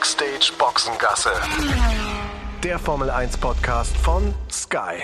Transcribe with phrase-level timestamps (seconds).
[0.00, 1.28] Backstage Boxengasse.
[2.64, 5.02] Der Formel 1 Podcast von Sky.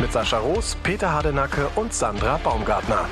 [0.00, 3.08] Mit Sascha Roos, Peter Hardenacke und Sandra Baumgartner.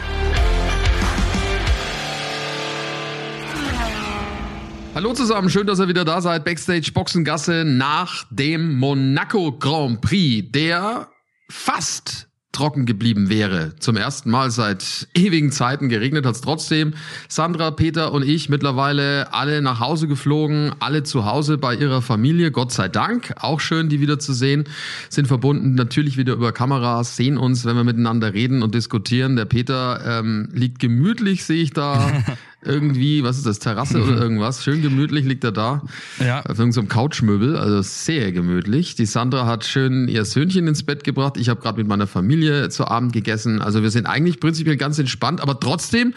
[4.97, 6.45] Hallo zusammen, schön, dass ihr wieder da seid.
[6.45, 11.07] Backstage Boxengasse nach dem Monaco Grand Prix, der
[11.49, 13.75] fast trocken geblieben wäre.
[13.79, 16.95] Zum ersten Mal seit ewigen Zeiten geregnet hat es trotzdem.
[17.29, 22.51] Sandra, Peter und ich mittlerweile alle nach Hause geflogen, alle zu Hause bei ihrer Familie,
[22.51, 23.35] Gott sei Dank.
[23.41, 24.65] Auch schön, die wieder zu sehen.
[25.09, 29.37] Sind verbunden natürlich wieder über Kameras, sehen uns, wenn wir miteinander reden und diskutieren.
[29.37, 32.13] Der Peter ähm, liegt gemütlich, sehe ich da.
[32.63, 34.63] irgendwie, was ist das, Terrasse oder irgendwas.
[34.63, 35.83] Schön gemütlich liegt er da.
[36.19, 36.41] Ja.
[36.43, 38.95] Auf irgendeinem Couchmöbel, also sehr gemütlich.
[38.95, 41.37] Die Sandra hat schön ihr Söhnchen ins Bett gebracht.
[41.37, 43.63] Ich habe gerade mit meiner Familie zu Abend gegessen.
[43.63, 46.15] Also wir sind eigentlich prinzipiell ganz entspannt, aber trotzdem,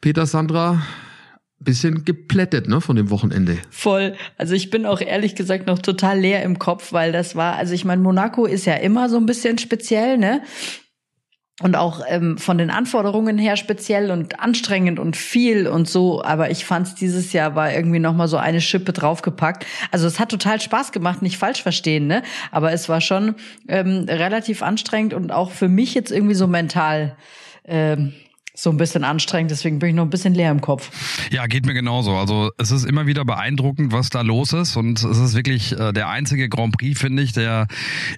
[0.00, 0.82] Peter, Sandra,
[1.60, 3.58] bisschen geplättet, ne, von dem Wochenende.
[3.70, 4.14] Voll.
[4.38, 7.74] Also ich bin auch ehrlich gesagt noch total leer im Kopf, weil das war, also
[7.74, 10.42] ich meine, Monaco ist ja immer so ein bisschen speziell, ne?
[11.60, 16.22] Und auch ähm, von den Anforderungen her speziell und anstrengend und viel und so.
[16.22, 19.66] Aber ich fand es dieses Jahr war irgendwie noch mal so eine Schippe draufgepackt.
[19.90, 22.22] Also es hat total Spaß gemacht, nicht falsch verstehen, ne?
[22.50, 23.34] Aber es war schon
[23.68, 27.16] ähm, relativ anstrengend und auch für mich jetzt irgendwie so mental
[27.66, 28.14] ähm,
[28.62, 30.90] so ein bisschen anstrengend, deswegen bin ich noch ein bisschen leer im Kopf.
[31.30, 32.16] Ja, geht mir genauso.
[32.16, 35.92] Also es ist immer wieder beeindruckend, was da los ist und es ist wirklich äh,
[35.92, 37.68] der einzige Grand Prix, finde ich, der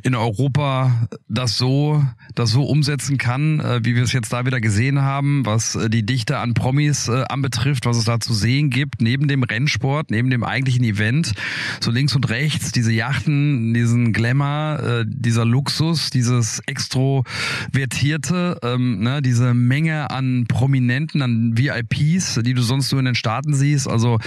[0.02, 2.04] in Europa das so,
[2.34, 5.88] das so umsetzen kann, äh, wie wir es jetzt da wieder gesehen haben, was äh,
[5.88, 10.10] die Dichte an Promis äh, anbetrifft, was es da zu sehen gibt, neben dem Rennsport,
[10.10, 11.32] neben dem eigentlichen Event,
[11.80, 19.22] so links und rechts, diese Yachten, diesen Glamour, äh, dieser Luxus, dieses extrovertierte, ähm, ne,
[19.22, 23.88] diese Menge an Prominenten, an VIPs, die du sonst nur in den Staaten siehst.
[23.88, 24.18] Also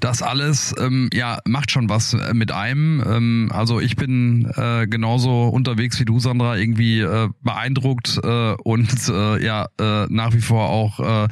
[0.00, 3.02] das alles, ähm, ja, macht schon was äh, mit einem.
[3.06, 9.08] Ähm, also ich bin äh, genauso unterwegs wie du, Sandra, irgendwie äh, beeindruckt äh, und
[9.08, 11.28] äh, ja, äh, nach wie vor auch äh,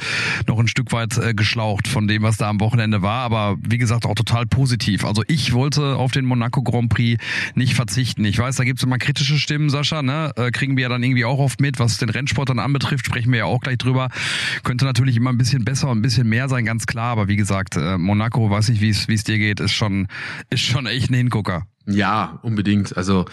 [0.47, 3.23] noch ein Stück weit äh, geschlaucht von dem, was da am Wochenende war.
[3.23, 5.05] Aber wie gesagt, auch total positiv.
[5.05, 7.23] Also ich wollte auf den Monaco Grand Prix
[7.55, 8.25] nicht verzichten.
[8.25, 10.33] Ich weiß, da gibt es immer kritische Stimmen, Sascha, ne?
[10.37, 13.33] Äh, kriegen wir ja dann irgendwie auch oft mit, was den Rennsport dann anbetrifft, sprechen
[13.33, 14.09] wir ja auch gleich drüber.
[14.63, 17.13] Könnte natürlich immer ein bisschen besser und ein bisschen mehr sein, ganz klar.
[17.13, 20.09] Aber wie gesagt, äh, Monaco, weiß nicht, wie es dir geht, ist schon,
[20.51, 21.67] ist schon echt ein Hingucker.
[21.91, 22.97] Ja, unbedingt.
[22.97, 23.25] Also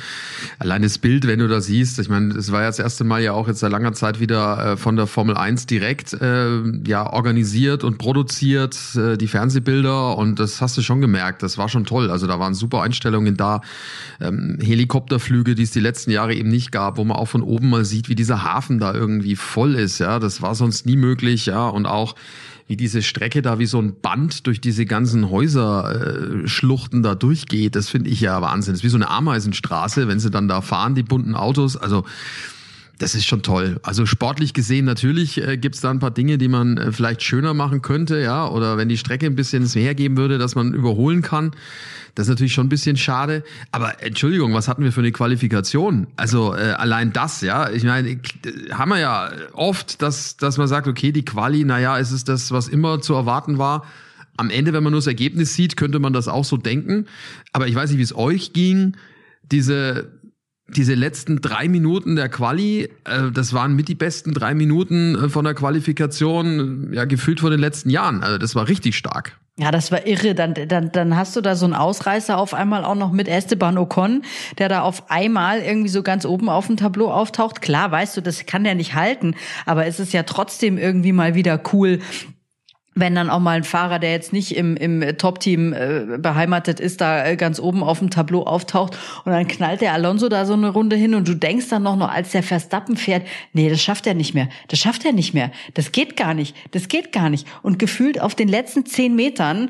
[0.59, 3.21] allein das Bild, wenn du das siehst, ich meine, es war ja das erste Mal
[3.21, 7.11] ja auch jetzt seit langer Zeit wieder äh, von der Formel 1 direkt äh, ja
[7.11, 11.85] organisiert und produziert, äh, die Fernsehbilder und das hast du schon gemerkt, das war schon
[11.85, 12.09] toll.
[12.09, 13.61] Also da waren super Einstellungen da,
[14.19, 17.69] ähm, Helikopterflüge, die es die letzten Jahre eben nicht gab, wo man auch von oben
[17.69, 21.45] mal sieht, wie dieser Hafen da irgendwie voll ist, ja, das war sonst nie möglich,
[21.45, 22.15] ja, und auch
[22.67, 27.75] wie diese Strecke da wie so ein Band durch diese ganzen Häuserschluchten äh, da durchgeht.
[27.75, 28.73] Das finde ich ja Wahnsinn.
[28.73, 31.77] Das ist wie so eine Ameisenstraße, wenn sie dann da fahren, die bunten Autos.
[31.77, 32.03] Also
[32.97, 33.79] das ist schon toll.
[33.83, 37.21] Also sportlich gesehen natürlich äh, gibt es da ein paar Dinge, die man äh, vielleicht
[37.23, 40.73] schöner machen könnte, ja, oder wenn die Strecke ein bisschen es hergeben würde, dass man
[40.73, 41.51] überholen kann.
[42.15, 43.43] Das ist natürlich schon ein bisschen schade.
[43.71, 46.07] Aber Entschuldigung, was hatten wir für eine Qualifikation?
[46.15, 47.69] Also äh, allein das, ja.
[47.69, 48.19] Ich meine,
[48.71, 52.51] haben wir ja oft, dass, dass man sagt, okay, die Quali, naja, es ist das,
[52.51, 53.85] was immer zu erwarten war.
[54.35, 57.05] Am Ende, wenn man nur das Ergebnis sieht, könnte man das auch so denken.
[57.53, 58.97] Aber ich weiß nicht, wie es euch ging.
[59.51, 60.11] Diese
[60.69, 65.29] diese letzten drei Minuten der Quali, äh, das waren mit die besten drei Minuten äh,
[65.29, 68.23] von der Qualifikation, ja, gefühlt von den letzten Jahren.
[68.23, 69.37] Also das war richtig stark.
[69.59, 70.35] Ja, das war irre.
[70.35, 73.77] Dann, dann, dann hast du da so einen Ausreißer auf einmal auch noch mit Esteban
[73.79, 74.21] Ocon,
[74.59, 77.61] der da auf einmal irgendwie so ganz oben auf dem Tableau auftaucht.
[77.61, 79.35] Klar, weißt du, das kann der nicht halten,
[79.65, 81.99] aber es ist ja trotzdem irgendwie mal wieder cool,
[82.99, 87.01] wenn dann auch mal ein Fahrer, der jetzt nicht im, im Top-Team äh, beheimatet ist,
[87.01, 90.53] da äh, ganz oben auf dem Tableau auftaucht und dann knallt der Alonso da so
[90.53, 93.81] eine Runde hin und du denkst dann noch, noch als der Verstappen fährt, nee, das
[93.81, 97.11] schafft er nicht mehr, das schafft er nicht mehr, das geht gar nicht, das geht
[97.11, 97.47] gar nicht.
[97.61, 99.69] Und gefühlt auf den letzten zehn Metern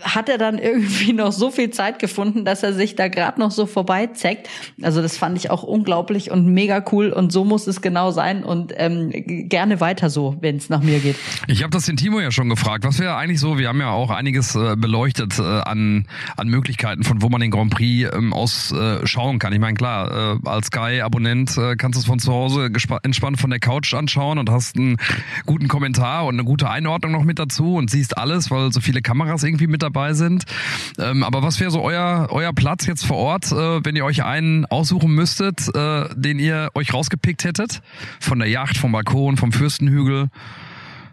[0.00, 3.50] hat er dann irgendwie noch so viel Zeit gefunden, dass er sich da gerade noch
[3.50, 4.48] so vorbeizeckt.
[4.82, 8.44] Also das fand ich auch unglaublich und mega cool und so muss es genau sein
[8.44, 9.10] und ähm,
[9.48, 11.16] gerne weiter so, wenn es nach mir geht.
[11.46, 12.84] Ich habe das den Timo ja schon gefragt.
[12.84, 16.06] Was wäre eigentlich so, wir haben ja auch einiges äh, beleuchtet äh, an,
[16.36, 19.52] an Möglichkeiten, von wo man den Grand Prix ähm, aus äh, schauen kann.
[19.52, 22.70] Ich meine, klar, äh, als Sky-Abonnent äh, kannst du es von zu Hause
[23.02, 24.96] entspannt von der Couch anschauen und hast einen
[25.46, 29.02] guten Kommentar und eine gute Einordnung noch mit dazu und siehst alles, weil so viele
[29.02, 30.44] Kameras irgendwie mit dabei sind.
[30.98, 34.24] Ähm, aber was wäre so euer, euer Platz jetzt vor Ort, äh, wenn ihr euch
[34.24, 37.82] einen aussuchen müsstet, äh, den ihr euch rausgepickt hättet?
[38.20, 40.28] Von der Yacht, vom Balkon, vom Fürstenhügel?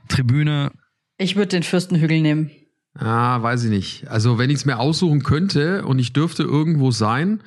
[0.08, 0.72] Tribüne.
[1.18, 2.52] Ich würde den Fürstenhügel nehmen.
[2.98, 4.08] Ah, weiß ich nicht.
[4.08, 7.42] Also wenn ich es mir aussuchen könnte und ich dürfte irgendwo sein,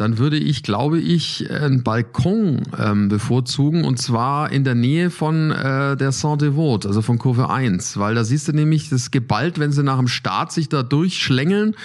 [0.00, 5.50] dann würde ich, glaube ich, einen Balkon ähm, bevorzugen und zwar in der Nähe von
[5.50, 9.72] äh, der Saint-Devote, also von Kurve 1, weil da siehst du nämlich das Geballt, wenn
[9.72, 11.76] sie nach dem Start sich da durchschlängeln.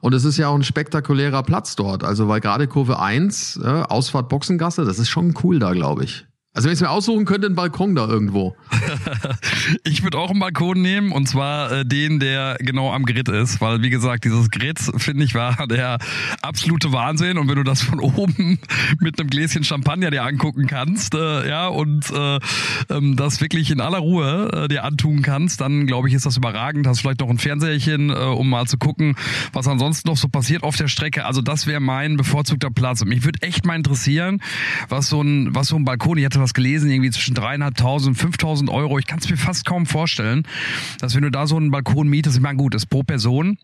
[0.00, 3.66] Und es ist ja auch ein spektakulärer Platz dort, also weil gerade Kurve 1, äh,
[3.66, 6.27] Ausfahrt Boxengasse, das ist schon cool da, glaube ich.
[6.54, 8.56] Also wenn ich es mir aussuchen könnte, ein Balkon da irgendwo.
[9.84, 13.60] ich würde auch einen Balkon nehmen und zwar äh, den, der genau am Grid ist,
[13.60, 15.98] weil wie gesagt, dieses Grid finde ich war der
[16.40, 18.58] absolute Wahnsinn und wenn du das von oben
[18.98, 22.38] mit einem Gläschen Champagner dir angucken kannst, äh, ja und äh,
[22.88, 26.38] ähm, das wirklich in aller Ruhe äh, dir antun kannst, dann glaube ich, ist das
[26.38, 26.86] überragend.
[26.86, 29.16] Hast vielleicht noch ein Fernseherchen, äh, um mal zu gucken,
[29.52, 31.26] was ansonsten noch so passiert auf der Strecke.
[31.26, 34.40] Also das wäre mein bevorzugter Platz und mich würde echt mal interessieren,
[34.88, 36.18] was so ein was so ein Balkon.
[36.18, 38.98] Ich hatte was gelesen, irgendwie zwischen dreieinhalbtausend, fünftausend Euro.
[38.98, 40.46] Ich kann es mir fast kaum vorstellen,
[41.00, 43.58] dass wenn du da so einen Balkon mietest, ich meine, gut, ist pro Person,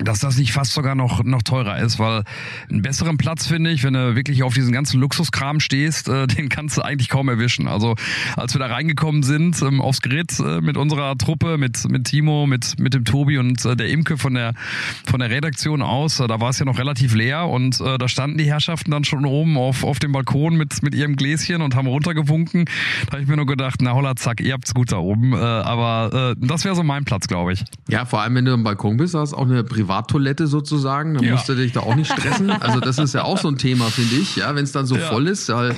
[0.00, 2.24] dass das nicht fast sogar noch noch teurer ist, weil
[2.68, 6.48] einen besseren Platz finde ich, wenn du wirklich auf diesen ganzen Luxuskram stehst, äh, den
[6.48, 7.68] kannst du eigentlich kaum erwischen.
[7.68, 7.94] Also
[8.36, 12.46] als wir da reingekommen sind ähm, aufs Grid äh, mit unserer Truppe, mit mit Timo,
[12.46, 14.54] mit mit dem Tobi und äh, der Imke von der
[15.06, 18.08] von der Redaktion aus, äh, da war es ja noch relativ leer und äh, da
[18.08, 21.76] standen die Herrschaften dann schon oben auf auf dem Balkon mit mit ihrem Gläschen und
[21.76, 22.64] haben runtergewunken.
[23.06, 25.34] Da habe ich mir nur gedacht, na holla zack, ihr habt's gut da oben.
[25.34, 27.64] Äh, aber das wäre so mein Platz, glaube ich.
[27.88, 31.32] Ja, vor allem wenn du am Balkon bist, hast auch eine Privattoilette sozusagen, dann ja.
[31.32, 32.50] musst du dich da auch nicht stressen.
[32.50, 34.96] Also das ist ja auch so ein Thema, finde ich, ja, wenn es dann so
[34.96, 35.08] ja.
[35.08, 35.70] voll ist, ja,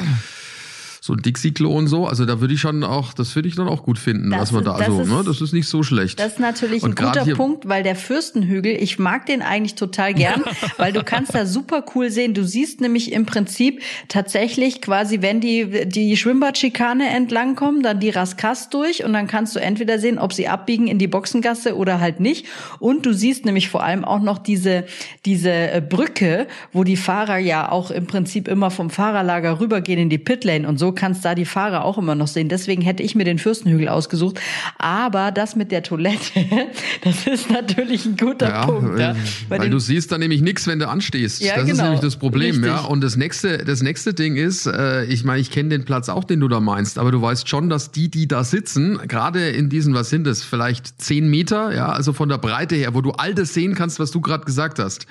[1.07, 2.07] so ein Dixie-Klo und so.
[2.07, 4.53] Also da würde ich schon auch, das würde ich dann auch gut finden, das, was
[4.53, 5.23] man da so, ist, ne?
[5.25, 6.19] Das ist nicht so schlecht.
[6.19, 10.15] Das ist natürlich und ein guter Punkt, weil der Fürstenhügel, ich mag den eigentlich total
[10.15, 10.43] gern,
[10.77, 12.35] weil du kannst da super cool sehen.
[12.35, 18.69] Du siehst nämlich im Prinzip tatsächlich quasi, wenn die, die Schwimmbadschikane entlangkommen, dann die Raskas
[18.69, 22.19] durch und dann kannst du entweder sehen, ob sie abbiegen in die Boxengasse oder halt
[22.19, 22.47] nicht.
[22.81, 24.85] Und du siehst nämlich vor allem auch noch diese,
[25.25, 30.11] diese äh, Brücke, wo die Fahrer ja auch im Prinzip immer vom Fahrerlager rübergehen in
[30.11, 32.49] die Pitlane und so kannst da die Fahrer auch immer noch sehen.
[32.49, 34.41] Deswegen hätte ich mir den Fürstenhügel ausgesucht.
[34.79, 36.45] Aber das mit der Toilette,
[37.05, 38.99] das ist natürlich ein guter ja, Punkt.
[38.99, 39.15] Ja.
[39.49, 41.43] Weil, weil du siehst da nämlich nichts, wenn du anstehst.
[41.43, 41.75] Ja, das genau.
[41.75, 42.65] ist nämlich das Problem.
[42.65, 42.81] Ja.
[42.81, 46.25] Und das nächste, das nächste Ding ist, äh, ich meine, ich kenne den Platz auch,
[46.25, 49.69] den du da meinst, aber du weißt schon, dass die, die da sitzen, gerade in
[49.69, 53.13] diesen, was sind das, vielleicht zehn Meter, ja, also von der Breite her, wo du
[53.13, 55.07] all das sehen kannst, was du gerade gesagt hast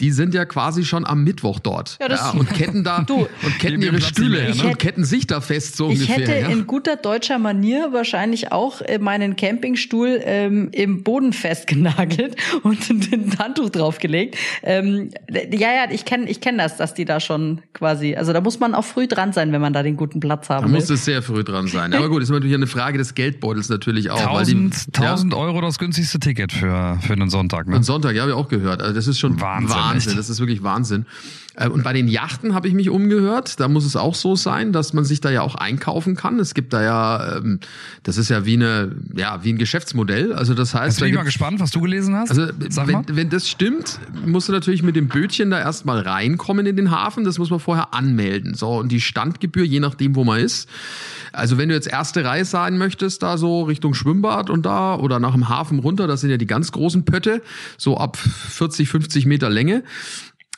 [0.00, 1.96] die sind ja quasi schon am Mittwoch dort.
[2.00, 4.64] Ja, ja, und ketten da du, und ketten ihre Stühle mehr, ne?
[4.66, 6.18] und ketten sich da fest so ich ungefähr.
[6.18, 6.48] Ich hätte ja.
[6.48, 13.38] in guter deutscher Manier wahrscheinlich auch äh, meinen Campingstuhl ähm, im Boden festgenagelt und ein
[13.38, 14.36] Handtuch draufgelegt.
[14.62, 18.42] Ähm, ja, ja, ich kenne ich kenn das, dass die da schon quasi, also da
[18.42, 20.74] muss man auch früh dran sein, wenn man da den guten Platz haben da will.
[20.74, 21.94] Da muss es sehr früh dran sein.
[21.94, 24.20] Aber gut, ist natürlich eine Frage des Geldbeutels natürlich auch.
[24.20, 27.66] 1000, die, 1000 Euro das günstigste Ticket für, für einen Sonntag.
[27.66, 27.76] Ne?
[27.76, 28.82] Einen Sonntag, ja, habe ich auch gehört.
[28.82, 29.70] Also das ist schon Wahnsinn.
[29.70, 29.85] Wahnsinn.
[29.94, 31.06] Das ist wirklich Wahnsinn.
[31.56, 33.58] Äh, und bei den Yachten habe ich mich umgehört.
[33.60, 36.38] Da muss es auch so sein, dass man sich da ja auch einkaufen kann.
[36.38, 37.60] Es gibt da ja, ähm,
[38.02, 40.32] das ist ja wie eine, ja wie ein Geschäftsmodell.
[40.32, 42.30] Also das heißt, Jetzt bin ich mal gespannt, was du gelesen hast.
[42.30, 46.76] Also wenn, wenn das stimmt, musst du natürlich mit dem Bötchen da erstmal reinkommen in
[46.76, 47.24] den Hafen.
[47.24, 48.54] Das muss man vorher anmelden.
[48.54, 50.68] So und die Standgebühr, je nachdem, wo man ist.
[51.36, 55.20] Also wenn du jetzt erste Reihe sein möchtest, da so Richtung Schwimmbad und da oder
[55.20, 57.42] nach dem Hafen runter, das sind ja die ganz großen Pötte,
[57.76, 59.82] so ab 40, 50 Meter Länge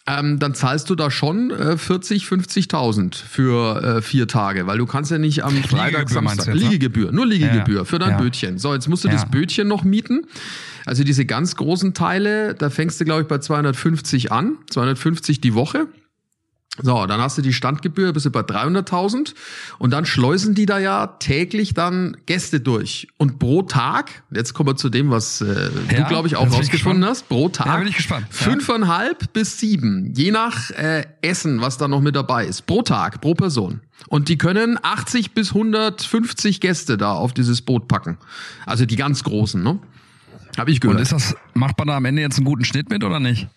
[0.08, 4.87] ähm, dann zahlst du da schon äh, 40, 50.000 für äh, vier Tage, weil du
[4.87, 6.54] kannst ja nicht am Freitag, Samstag, jetzt, ne?
[6.54, 8.18] Liegegebühr, nur Liegegebühr ja, für dein ja.
[8.18, 8.58] Bötchen.
[8.58, 10.26] So, jetzt musst du das Bötchen noch mieten.
[10.87, 15.54] Also diese ganz großen Teile, da fängst du glaube ich bei 250 an, 250 die
[15.54, 15.88] Woche.
[16.80, 19.34] So, dann hast du die Standgebühr bis über 300.000
[19.78, 23.08] und dann schleusen die da ja täglich dann Gäste durch.
[23.16, 26.52] Und pro Tag, jetzt kommen wir zu dem, was äh, ja, du, glaube ich, auch
[26.52, 28.26] rausgefunden hast, pro Tag ja, bin ich gespannt.
[28.30, 29.28] fünfeinhalb ja.
[29.32, 33.34] bis sieben, je nach äh, Essen, was da noch mit dabei ist, pro Tag, pro
[33.34, 33.80] Person.
[34.06, 38.18] Und die können 80 bis 150 Gäste da auf dieses Boot packen.
[38.66, 39.80] Also die ganz großen, ne?
[40.56, 40.98] Habe ich gehört.
[40.98, 43.48] Und ist das, macht man da am Ende jetzt einen guten Schnitt mit oder nicht?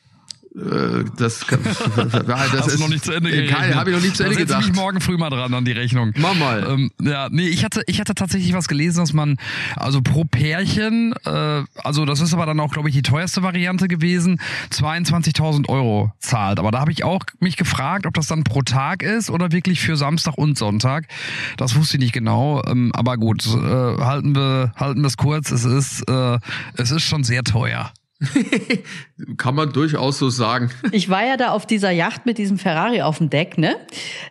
[0.56, 1.46] Äh, das,
[1.96, 3.76] das, das ist noch nicht zu Ende gerechnet.
[3.76, 4.66] Habe ich noch nicht zu Ende da gedacht.
[4.68, 6.12] Ich morgen früh mal dran an die Rechnung.
[6.18, 6.66] Mach mal.
[6.68, 9.38] Ähm, ja, nee, ich hatte, ich hatte tatsächlich was gelesen, dass man,
[9.78, 13.88] also pro Pärchen, äh, also das ist aber dann auch, glaube ich, die teuerste Variante
[13.88, 14.42] gewesen,
[14.72, 16.60] 22.000 Euro zahlt.
[16.60, 19.80] Aber da habe ich auch mich gefragt, ob das dann pro Tag ist oder wirklich
[19.80, 21.08] für Samstag und Sonntag.
[21.56, 22.62] Das wusste ich nicht genau.
[22.68, 25.52] Ähm, aber gut, äh, halten wir, halten wir es kurz.
[25.52, 26.40] Es ist, äh,
[26.76, 27.94] es ist schon sehr teuer.
[29.38, 30.70] Kann man durchaus so sagen.
[30.94, 33.78] Ich war ja da auf dieser Yacht mit diesem Ferrari auf dem Deck, ne?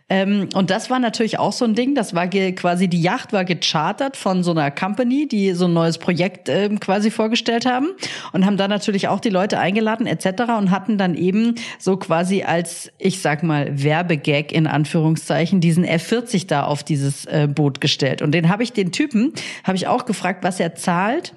[0.09, 1.95] Ähm, und das war natürlich auch so ein Ding.
[1.95, 5.99] Das war quasi die Yacht war gechartert von so einer Company, die so ein neues
[5.99, 7.89] Projekt ähm, quasi vorgestellt haben
[8.33, 10.43] und haben da natürlich auch die Leute eingeladen etc.
[10.59, 16.47] und hatten dann eben so quasi als ich sag mal Werbegag in Anführungszeichen diesen F40
[16.47, 18.23] da auf dieses äh, Boot gestellt.
[18.23, 19.33] Und den habe ich den Typen
[19.65, 21.33] habe ich auch gefragt, was er zahlt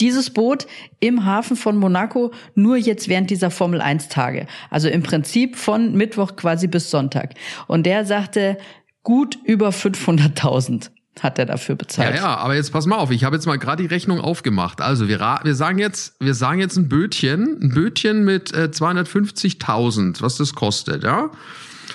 [0.00, 0.66] dieses Boot
[1.00, 4.46] im Hafen von Monaco nur jetzt während dieser Formel 1 Tage.
[4.70, 7.34] Also im Prinzip von Mittwoch quasi bis Sonntag.
[7.66, 8.58] Und der sagte,
[9.02, 12.14] gut über 500.000 hat er dafür bezahlt.
[12.16, 14.80] Ja, ja, aber jetzt pass mal auf, ich habe jetzt mal gerade die Rechnung aufgemacht.
[14.80, 20.22] Also wir, wir sagen jetzt, wir sagen jetzt ein Bötchen, ein Bötchen mit äh, 250.000,
[20.22, 21.30] was das kostet, ja?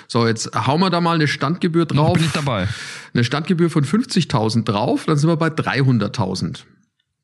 [0.06, 2.14] So, jetzt hauen wir da mal eine Standgebühr drauf.
[2.14, 2.68] Bin ich dabei.
[3.12, 6.60] Eine Standgebühr von 50.000 drauf, dann sind wir bei 300.000.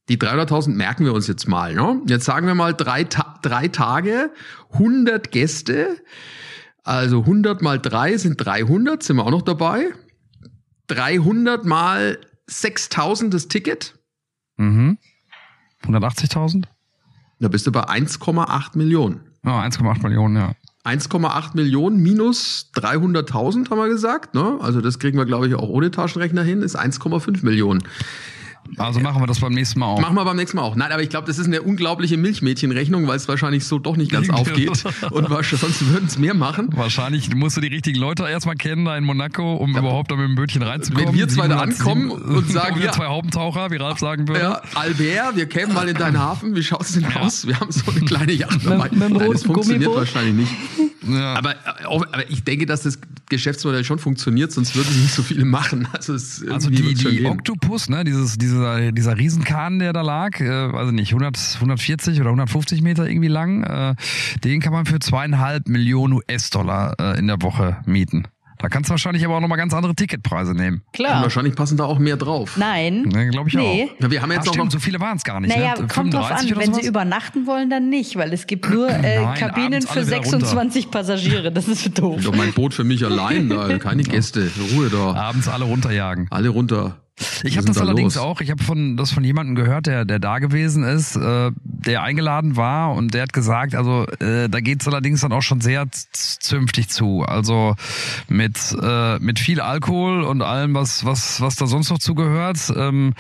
[0.09, 1.75] Die 300.000 merken wir uns jetzt mal.
[1.75, 2.03] Ne?
[2.07, 4.31] Jetzt sagen wir mal drei, Ta drei Tage,
[4.73, 5.97] 100 Gäste.
[6.83, 9.87] Also 100 mal 3 sind 300, sind wir auch noch dabei.
[10.89, 12.19] 300 mal
[12.51, 13.99] 6.000 das Ticket.
[14.59, 14.99] Mhm.
[15.85, 16.65] 180.000?
[17.41, 19.21] Da bist du bei 1,8 Millionen.
[19.45, 20.53] Ja, 1,8 Millionen, ja.
[20.85, 24.35] 1,8 Millionen minus 300.000 haben wir gesagt.
[24.35, 24.59] Ne?
[24.61, 27.83] Also das kriegen wir, glaube ich, auch ohne Taschenrechner hin, ist 1,5 Millionen.
[28.77, 30.01] Also machen wir das beim nächsten Mal auch.
[30.01, 30.77] Machen wir beim nächsten Mal auch.
[30.77, 34.11] Nein, aber ich glaube, das ist eine unglaubliche Milchmädchenrechnung, weil es wahrscheinlich so doch nicht
[34.11, 34.85] ganz aufgeht.
[35.11, 36.69] Und sonst würden es mehr machen.
[36.75, 39.81] Wahrscheinlich musst du die richtigen Leute erstmal kennen da in Monaco, um ja.
[39.81, 41.09] überhaupt da mit dem Bötchen reinzukommen.
[41.09, 44.41] Wenn wir zwei da ankommen und sagen, wir ja, zwei Haubentaucher, wie Ralf sagen würde.
[44.41, 46.57] Ja, Albert, wir kämen mal in deinen Hafen.
[46.57, 47.21] Wie schaut es denn ja.
[47.21, 47.47] aus?
[47.47, 48.89] Wir haben so eine kleine Yacht dabei.
[48.91, 49.97] Mit, mit Nein, das funktioniert Gummibot.
[49.97, 50.53] wahrscheinlich nicht.
[51.09, 51.35] Ja.
[51.35, 55.45] Aber, aber ich denke, dass das Geschäftsmodell schon funktioniert, sonst würden sie nicht so viele
[55.45, 55.89] machen.
[55.95, 56.15] Also,
[56.51, 61.13] also die, die Octopus, ne, dieses, dieser, dieser Riesenkahn, der da lag, äh, weiß nicht,
[61.13, 63.95] 100, 140 oder 150 Meter irgendwie lang, äh,
[64.43, 68.27] den kann man für zweieinhalb Millionen US-Dollar äh, in der Woche mieten.
[68.59, 70.83] Da kannst du wahrscheinlich aber auch nochmal ganz andere Ticketpreise nehmen.
[70.93, 71.17] Klar.
[71.17, 72.57] Und wahrscheinlich passen da auch mehr drauf.
[72.57, 73.11] Nein.
[73.13, 73.91] Ja, Glaube ich nee.
[73.91, 74.03] auch.
[74.03, 75.55] Ja, wir haben jetzt Ach, noch so viele waren es gar nicht.
[75.55, 75.87] Naja, ne?
[75.87, 76.51] kommt drauf an.
[76.57, 80.91] Wenn sie übernachten wollen, dann nicht, weil es gibt nur äh, Nein, Kabinen für 26
[80.91, 81.53] Passagiere.
[81.53, 82.21] Das ist doof.
[82.23, 84.51] Doch mein Boot für mich allein, da keine Gäste.
[84.73, 85.15] Ruhe da.
[85.15, 86.29] Abends alle runterjagen.
[86.31, 87.04] Alle runter.
[87.45, 88.25] Ich habe das da allerdings los?
[88.25, 88.41] auch.
[88.41, 92.57] Ich habe von das von jemandem gehört, der der da gewesen ist, äh, der eingeladen
[92.57, 96.89] war und der hat gesagt, also äh, da geht's allerdings dann auch schon sehr zünftig
[96.89, 97.23] zu.
[97.23, 97.77] Also
[98.29, 102.73] mit äh, mit viel Alkohol und allem, was was was da sonst noch zugehört.
[102.77, 103.15] Ähm,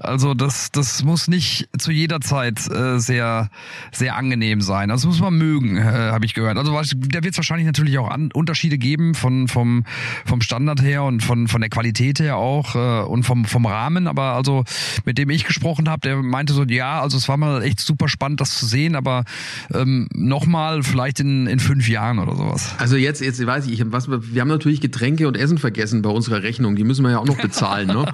[0.00, 3.48] also das das muss nicht zu jeder Zeit äh, sehr
[3.92, 4.88] sehr angenehm sein.
[4.88, 6.58] Das muss man mögen, äh, habe ich gehört.
[6.58, 9.84] Also da wird es wahrscheinlich natürlich auch an, Unterschiede geben von vom
[10.24, 13.66] vom Standard her und von von der Qualität her auch äh, und vom vom, vom
[13.66, 14.64] Rahmen, aber also
[15.04, 18.08] mit dem ich gesprochen habe, der meinte so, ja, also es war mal echt super
[18.08, 19.24] spannend, das zu sehen, aber
[19.72, 22.74] ähm, nochmal vielleicht in, in fünf Jahren oder sowas.
[22.78, 26.42] Also jetzt, jetzt weiß ich, was, wir haben natürlich Getränke und Essen vergessen bei unserer
[26.42, 28.06] Rechnung, die müssen wir ja auch noch bezahlen, ne?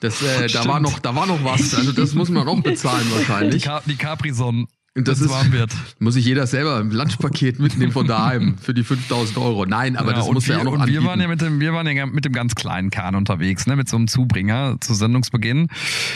[0.00, 3.06] Das, äh, da war noch, da war noch was, also das muss man noch bezahlen
[3.14, 3.62] wahrscheinlich.
[3.62, 4.66] Die, Cap die Capri-Sonnen.
[4.96, 5.70] Und das ist, warm wird.
[5.98, 9.66] muss sich jeder selber im Lunchpaket mitnehmen von daheim für die 5000 Euro.
[9.66, 11.02] Nein, aber ja, das muss ja auch noch und anbieten.
[11.02, 13.76] Wir waren ja mit dem, wir waren ja mit dem ganz kleinen Kahn unterwegs, ne,
[13.76, 15.68] mit so einem Zubringer zu Sendungsbeginn.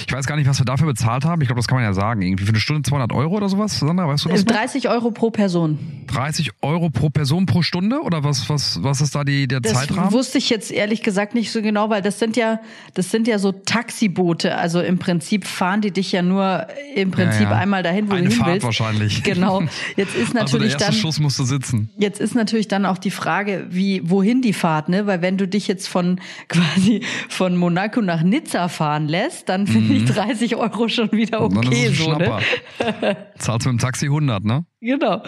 [0.06, 1.42] Ich weiß gar nicht, was wir dafür bezahlt haben.
[1.42, 2.22] Ich glaube, das kann man ja sagen.
[2.22, 3.78] Irgendwie für eine Stunde 200 Euro oder sowas.
[3.78, 4.46] Sandra, weißt du das?
[4.46, 4.92] 30 noch?
[4.92, 5.78] Euro pro Person.
[6.06, 9.74] 30 Euro pro Person pro Stunde oder was, was, was ist da die, der das
[9.74, 10.04] Zeitrahmen?
[10.04, 12.60] Das wusste ich jetzt ehrlich gesagt nicht so genau, weil das sind ja,
[12.94, 14.56] das sind ja so Taxiboote.
[14.56, 17.56] Also im Prinzip fahren die dich ja nur im Prinzip ja, ja.
[17.58, 18.69] einmal dahin, wo Eine du hin Fahrt willst.
[18.70, 19.22] Wahrscheinlich.
[19.30, 19.62] Genau.
[19.96, 20.94] Jetzt ist natürlich also der erste dann.
[20.94, 21.90] Schuss musste sitzen.
[21.96, 25.06] Jetzt ist natürlich dann auch die Frage, wie, wohin die Fahrt, ne?
[25.06, 29.94] Weil wenn du dich jetzt von quasi von Monaco nach Nizza fahren lässt, dann finde
[29.94, 30.04] mhm.
[30.04, 31.56] ich 30 Euro schon wieder okay.
[31.56, 32.40] Und dann ist es so, ne?
[33.38, 34.64] Zahlst du mit dem Taxi 100, ne?
[34.80, 35.22] Genau.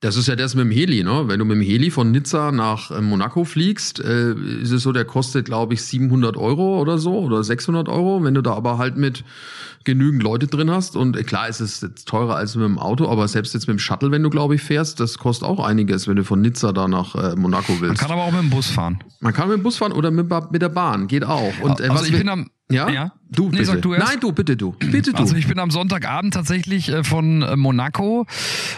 [0.00, 1.24] Das ist ja das mit dem Heli, ne?
[1.26, 4.92] Wenn du mit dem Heli von Nizza nach äh, Monaco fliegst, äh, ist es so,
[4.92, 8.24] der kostet, glaube ich, 700 Euro oder so oder 600 Euro.
[8.24, 9.24] Wenn du da aber halt mit
[9.84, 13.08] genügend Leute drin hast und äh, klar ist es jetzt teurer als mit dem Auto,
[13.08, 16.08] aber selbst jetzt mit dem Shuttle, wenn du, glaube ich, fährst, das kostet auch einiges,
[16.08, 18.00] wenn du von Nizza da nach äh, Monaco willst.
[18.00, 18.98] Man kann aber auch mit dem Bus fahren.
[19.20, 21.52] Man kann mit dem Bus fahren oder mit, mit der Bahn, geht auch.
[21.60, 22.88] Und, äh, also was ich bin am ja?
[22.88, 23.12] ja?
[23.30, 23.80] Du, nee, bitte.
[23.80, 23.94] Du.
[23.94, 24.72] Nein, du, bitte du.
[24.78, 25.18] Bitte du.
[25.18, 28.26] Also ich bin am Sonntagabend tatsächlich äh, von äh, Monaco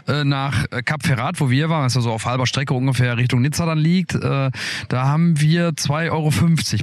[0.08, 3.42] äh, nach Cap Ferrat, wo wir waren, was ja so auf halber Strecke ungefähr Richtung
[3.42, 4.14] Nizza dann liegt.
[4.14, 4.50] Da
[4.92, 6.30] haben wir 2,50 Euro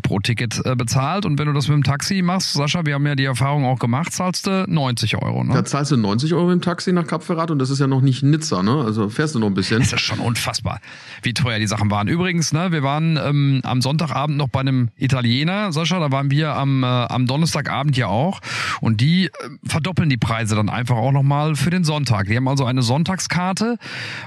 [0.01, 1.25] pro Ticket bezahlt.
[1.25, 3.79] Und wenn du das mit dem Taxi machst, Sascha, wir haben ja die Erfahrung auch
[3.79, 5.43] gemacht, zahlst du 90 Euro.
[5.43, 5.53] Ne?
[5.53, 8.01] Da zahlst du 90 Euro im Taxi nach Cap Ferrat und das ist ja noch
[8.01, 8.83] nicht Nizza, ne?
[8.85, 9.79] Also fährst du noch ein bisschen.
[9.79, 10.79] Das ist schon unfassbar,
[11.21, 12.07] wie teuer die Sachen waren.
[12.07, 16.55] Übrigens, ne, wir waren ähm, am Sonntagabend noch bei einem Italiener, Sascha, da waren wir
[16.55, 18.39] am am Donnerstagabend ja auch.
[18.81, 19.29] Und die äh,
[19.65, 22.27] verdoppeln die Preise dann einfach auch nochmal für den Sonntag.
[22.27, 23.77] Die haben also eine Sonntagskarte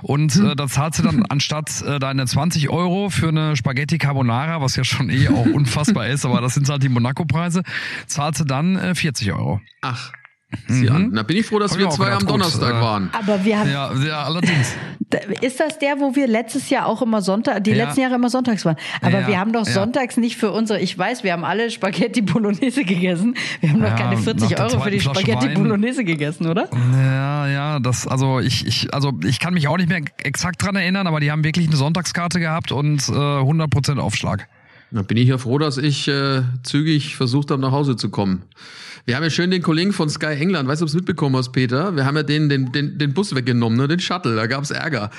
[0.02, 0.50] und hm.
[0.50, 4.76] äh, da zahlst du dann anstatt äh, deine 20 Euro für eine Spaghetti Carbonara, was
[4.76, 7.62] ja schon eh auch unfassbar ist, aber das sind halt die Monaco-Preise,
[8.06, 9.60] zahlst du dann äh, 40 Euro.
[9.82, 10.12] Ach.
[10.68, 11.12] Mhm.
[11.14, 13.10] Da bin ich froh, dass Hab wir zwei am Donnerstag gut, äh, waren.
[13.12, 13.70] Aber wir haben.
[13.70, 14.74] Ja, ja, allerdings.
[15.40, 17.84] Ist das der, wo wir letztes Jahr auch immer Sonntag, die ja.
[17.84, 18.76] letzten Jahre immer sonntags waren?
[19.00, 19.72] Aber ja, wir haben doch ja.
[19.72, 23.36] sonntags nicht für unsere, ich weiß, wir haben alle Spaghetti Bolognese gegessen.
[23.60, 25.54] Wir haben doch keine 40 Euro für die Spaghetti Wein.
[25.54, 26.68] Bolognese gegessen, oder?
[26.92, 30.74] Ja, ja, das, also ich, ich, also ich kann mich auch nicht mehr exakt dran
[30.74, 34.48] erinnern, aber die haben wirklich eine Sonntagskarte gehabt und äh, 100% Aufschlag.
[34.90, 38.42] Da bin ich ja froh, dass ich äh, zügig versucht habe, nach Hause zu kommen.
[39.06, 41.36] Wir haben ja schön den Kollegen von Sky England, weißt du, ob du es mitbekommen
[41.36, 41.94] hast, Peter?
[41.94, 43.86] Wir haben ja den, den, den, den Bus weggenommen, ne?
[43.86, 45.10] den Shuttle, da gab es Ärger.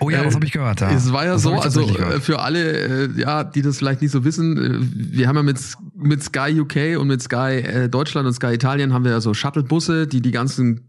[0.00, 0.80] Oh ja, äh, das habe ich gehört.
[0.80, 0.90] Ja.
[0.90, 4.12] Es war ja das so, also äh, für alle, äh, ja, die das vielleicht nicht
[4.12, 5.58] so wissen, äh, wir haben ja mit,
[5.94, 9.34] mit Sky UK und mit Sky äh, Deutschland und Sky Italien haben wir ja so
[9.34, 10.88] Shuttle-Busse, die die ganzen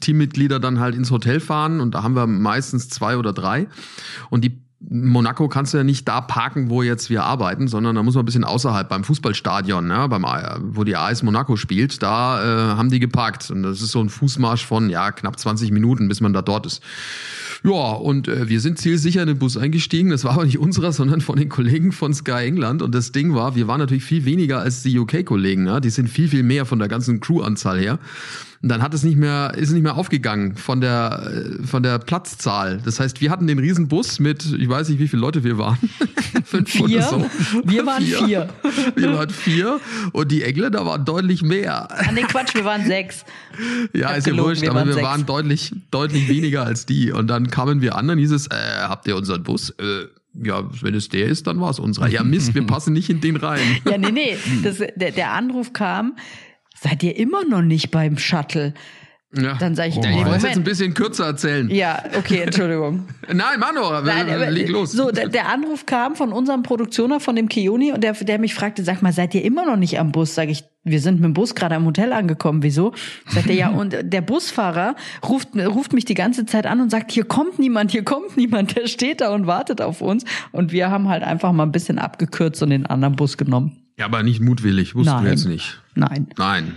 [0.00, 3.68] Teammitglieder dann halt ins Hotel fahren und da haben wir meistens zwei oder drei
[4.28, 8.02] und die Monaco kannst du ja nicht da parken, wo jetzt wir arbeiten, sondern da
[8.02, 10.24] muss man ein bisschen außerhalb beim Fußballstadion, ja, beim,
[10.74, 13.50] wo die AS Monaco spielt, da äh, haben die geparkt.
[13.50, 16.66] Und das ist so ein Fußmarsch von ja knapp 20 Minuten, bis man da dort
[16.66, 16.82] ist.
[17.64, 20.10] Ja, und äh, wir sind zielsicher in den Bus eingestiegen.
[20.10, 22.82] Das war aber nicht unserer, sondern von den Kollegen von Sky England.
[22.82, 25.66] Und das Ding war, wir waren natürlich viel weniger als die UK-Kollegen.
[25.66, 25.78] Ja?
[25.78, 27.98] Die sind viel, viel mehr von der ganzen Crew-Anzahl her.
[28.62, 31.98] Und dann hat es nicht mehr, ist nicht mehr aufgegangen von der, äh, von der
[31.98, 32.80] Platzzahl.
[32.84, 35.78] Das heißt, wir hatten den Riesenbus mit, ich weiß nicht, wie viele Leute wir waren.
[36.44, 36.84] Fünf vier.
[36.84, 37.30] oder so.
[37.64, 38.18] Wir waren vier.
[38.18, 38.48] vier.
[38.94, 39.80] Wir waren vier.
[40.12, 41.90] Und die Engländer waren deutlich mehr.
[42.08, 43.24] An den Quatsch, wir waren sechs.
[43.94, 45.04] Ja, ist ja wurscht, aber wir sechs.
[45.04, 47.10] waren deutlich, deutlich weniger als die.
[47.10, 49.70] Und dann kamen wir an, dann hieß es, äh, habt ihr unseren Bus?
[49.70, 52.08] Äh, ja, wenn es der ist, dann war es unserer.
[52.08, 53.60] Ja, Mist, wir passen nicht in den rein.
[53.84, 54.36] Ja, nee, nee.
[54.62, 56.14] Das, der, der Anruf kam,
[56.82, 58.74] seid ihr immer noch nicht beim Shuttle?
[59.34, 59.54] Ja.
[59.54, 61.70] Dann sage ich, oh, ich muss jetzt ein bisschen kürzer erzählen.
[61.70, 63.08] Ja, okay, Entschuldigung.
[63.32, 64.92] Nein, Mano, Nein, aber, leg los.
[64.92, 68.52] So, der, der, Anruf kam von unserem Produktioner, von dem Kioni, und der, der mich
[68.52, 70.34] fragte, sag mal, seid ihr immer noch nicht am Bus?
[70.34, 72.62] Sag ich, wir sind mit dem Bus gerade am Hotel angekommen.
[72.62, 72.92] Wieso?
[73.26, 77.10] Sagt er, ja, und der Busfahrer ruft, ruft mich die ganze Zeit an und sagt,
[77.10, 80.26] hier kommt niemand, hier kommt niemand, der steht da und wartet auf uns.
[80.50, 83.81] Und wir haben halt einfach mal ein bisschen abgekürzt und den anderen Bus genommen.
[84.02, 85.24] Ja, aber nicht mutwillig, wussten Nein.
[85.24, 85.80] wir jetzt nicht.
[85.94, 86.26] Nein.
[86.36, 86.74] Nein.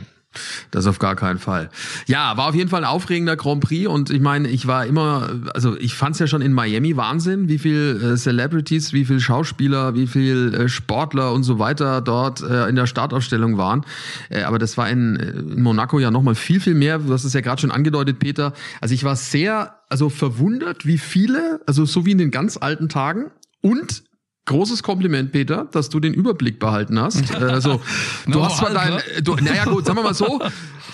[0.69, 1.71] Das auf gar keinen Fall.
[2.05, 5.27] Ja, war auf jeden Fall ein aufregender Grand Prix und ich meine, ich war immer,
[5.55, 9.19] also ich fand es ja schon in Miami Wahnsinn, wie viel äh, Celebrities, wie viel
[9.19, 13.85] Schauspieler, wie viel äh, Sportler und so weiter dort äh, in der Startaufstellung waren.
[14.29, 16.99] Äh, aber das war in, äh, in Monaco ja nochmal viel, viel mehr.
[16.99, 18.53] Du hast es ja gerade schon angedeutet, Peter.
[18.81, 22.87] Also ich war sehr, also verwundert, wie viele, also so wie in den ganz alten
[22.87, 24.03] Tagen und
[24.45, 27.23] Großes Kompliment, Peter, dass du den Überblick behalten hast.
[27.45, 27.81] Also,
[28.25, 30.41] du no, hast zwar dein, du, naja gut, sagen wir mal so,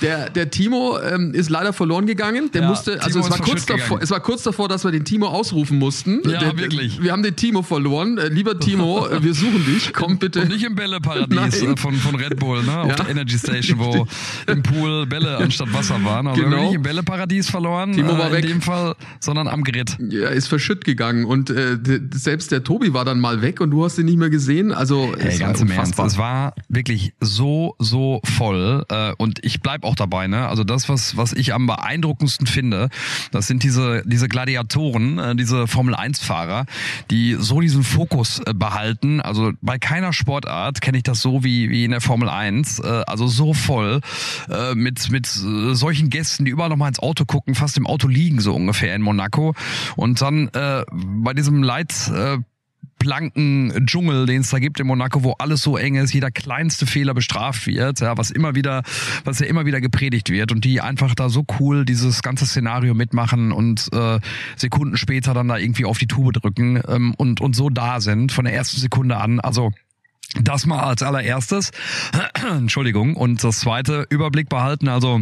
[0.02, 2.50] der, der Timo ähm, ist leider verloren gegangen.
[2.52, 5.06] Der ja, musste, also es war kurz davor, es war kurz davor, dass wir den
[5.06, 6.22] Timo ausrufen mussten.
[6.28, 7.02] Ja, der, wirklich.
[7.02, 8.18] Wir haben den Timo verloren.
[8.18, 9.94] Äh, lieber Timo, äh, wir suchen dich.
[9.94, 10.42] Komm bitte.
[10.42, 12.80] Und nicht im Bälleparadies von, von Red Bull, ne?
[12.80, 12.96] Auf ja.
[12.96, 14.08] der Energy Station, wo
[14.48, 16.28] im Pool Bälle anstatt Wasser waren.
[16.28, 16.52] Also genau.
[16.52, 17.94] wir haben nicht im Bälleparadies verloren.
[17.94, 18.44] Timo war äh, weg.
[18.44, 19.98] In dem Fall, sondern am Gerät.
[20.00, 21.26] Ja, ist verschütt gegangen.
[21.26, 21.78] Und äh,
[22.14, 24.72] selbst der Tobi war dann mal weg und du hast ihn nicht mehr gesehen.
[24.72, 28.86] Also Ey, ganz im Ernst, es war wirklich so, so voll.
[28.90, 30.28] Äh, und ich bleib auch dabei.
[30.28, 30.48] Ne?
[30.48, 32.90] Also das, was, was ich am beeindruckendsten finde,
[33.32, 36.66] das sind diese, diese Gladiatoren, äh, diese Formel-1-Fahrer,
[37.10, 39.22] die so diesen Fokus äh, behalten.
[39.22, 42.80] Also bei keiner Sportart kenne ich das so wie, wie in der Formel 1.
[42.80, 44.02] Äh, also so voll
[44.50, 47.88] äh, mit, mit äh, solchen Gästen, die überall noch mal ins Auto gucken, fast im
[47.88, 49.54] Auto liegen so ungefähr in Monaco.
[49.96, 52.12] Und dann äh, bei diesem Leit...
[53.02, 56.86] Blanken Dschungel, den es da gibt in Monaco, wo alles so eng ist, jeder kleinste
[56.86, 58.84] Fehler bestraft wird, ja, was immer wieder,
[59.24, 62.94] was ja immer wieder gepredigt wird und die einfach da so cool dieses ganze Szenario
[62.94, 64.20] mitmachen und äh,
[64.56, 68.32] Sekunden später dann da irgendwie auf die Tube drücken ähm, und und so da sind
[68.32, 69.40] von der ersten Sekunde an.
[69.40, 69.72] Also
[70.40, 71.72] das mal als allererstes.
[72.52, 73.16] Entschuldigung.
[73.16, 74.88] Und das zweite Überblick behalten.
[74.88, 75.22] Also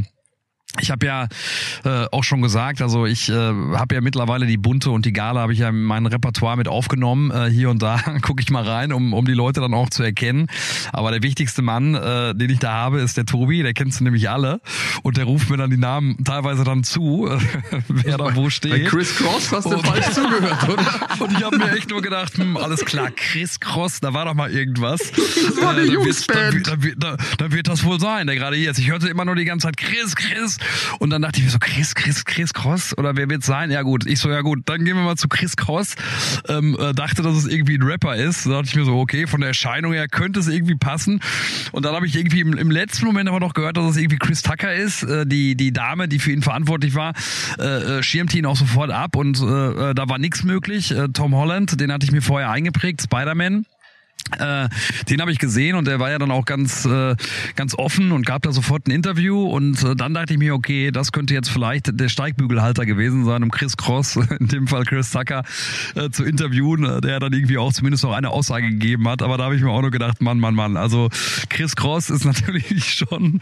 [0.80, 1.28] ich habe ja
[1.84, 5.42] äh, auch schon gesagt, also ich äh, habe ja mittlerweile die Bunte und die Gala
[5.42, 7.32] habe ich ja in mein Repertoire mit aufgenommen.
[7.32, 10.04] Äh, hier und da gucke ich mal rein, um, um die Leute dann auch zu
[10.04, 10.48] erkennen.
[10.94, 14.04] Aber der wichtigste Mann, äh, den ich da habe, ist der Tobi, der kennst du
[14.04, 14.62] nämlich alle.
[15.02, 17.28] und der ruft mir dann die Namen teilweise dann zu,
[17.88, 18.72] wer da wo steht.
[18.72, 21.24] Bei Chris Cross hast du und, falsch zugehört, oder?
[21.24, 24.36] Und ich habe mir echt nur gedacht, hm, alles klar, Chris Cross, da war doch
[24.36, 25.00] mal irgendwas.
[25.12, 26.68] Das war eine äh, Jungsband.
[26.68, 28.78] Dann, dann, dann, dann, wird das wohl sein, der gerade hier ist.
[28.78, 30.59] Ich hörte immer nur die ganze Zeit Chris, Chris.
[31.00, 32.98] Und dann dachte ich mir so, Chris, Chris, Chris Cross?
[32.98, 33.72] Oder wer wird's sein?
[33.72, 35.96] Ja gut, ich so, ja gut, dann gehen wir mal zu Chris Cross.
[36.48, 38.46] Ähm, äh, dachte, dass es irgendwie ein Rapper ist.
[38.46, 41.20] Da dachte ich mir so, okay, von der Erscheinung her könnte es irgendwie passen.
[41.72, 44.18] Und dann habe ich irgendwie im, im, letzten Moment aber noch gehört, dass es irgendwie
[44.18, 45.04] Chris Tucker ist.
[45.04, 47.14] Äh, die, die Dame, die für ihn verantwortlich war,
[47.58, 49.44] äh, äh schirmte ihn auch sofort ab und äh,
[49.92, 50.92] äh da war nichts möglich.
[50.92, 53.66] Äh, Tom Holland, den hatte ich mir vorher eingeprägt, Spider-Man.
[54.38, 54.70] Äh,
[55.10, 57.16] den habe ich gesehen und der war ja dann auch ganz äh,
[57.56, 60.92] ganz offen und gab da sofort ein Interview und äh, dann dachte ich mir, okay,
[60.92, 65.10] das könnte jetzt vielleicht der Steigbügelhalter gewesen sein, um Chris Cross, in dem Fall Chris
[65.12, 65.44] Tucker,
[65.96, 69.24] äh, zu interviewen, äh, der dann irgendwie auch zumindest noch eine Aussage gegeben hat.
[69.24, 70.78] Aber da habe ich mir auch nur gedacht, Mann, Mann, Mann.
[70.78, 71.10] Also
[71.50, 73.40] Chris Cross ist natürlich schon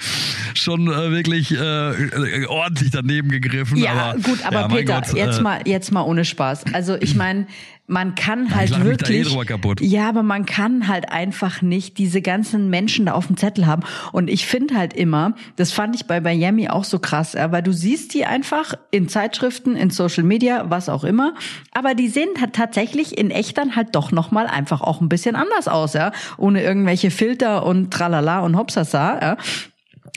[0.53, 3.77] schon äh, wirklich äh, ordentlich daneben gegriffen.
[3.77, 6.73] Ja, aber, gut, aber ja, Peter, Gott, jetzt äh, mal jetzt mal ohne Spaß.
[6.73, 7.45] Also ich meine
[7.87, 9.25] man kann halt ja, wirklich.
[9.81, 13.83] Ja, aber man kann halt einfach nicht diese ganzen Menschen da auf dem Zettel haben.
[14.11, 17.71] Und ich finde halt immer, das fand ich bei Miami auch so krass, weil du
[17.71, 21.33] siehst die einfach in Zeitschriften, in Social Media, was auch immer.
[21.71, 25.37] Aber die sehen halt tatsächlich in echt dann halt doch nochmal einfach auch ein bisschen
[25.37, 26.11] anders aus, ja.
[26.37, 29.37] Ohne irgendwelche Filter und tralala und hopsasa, ja.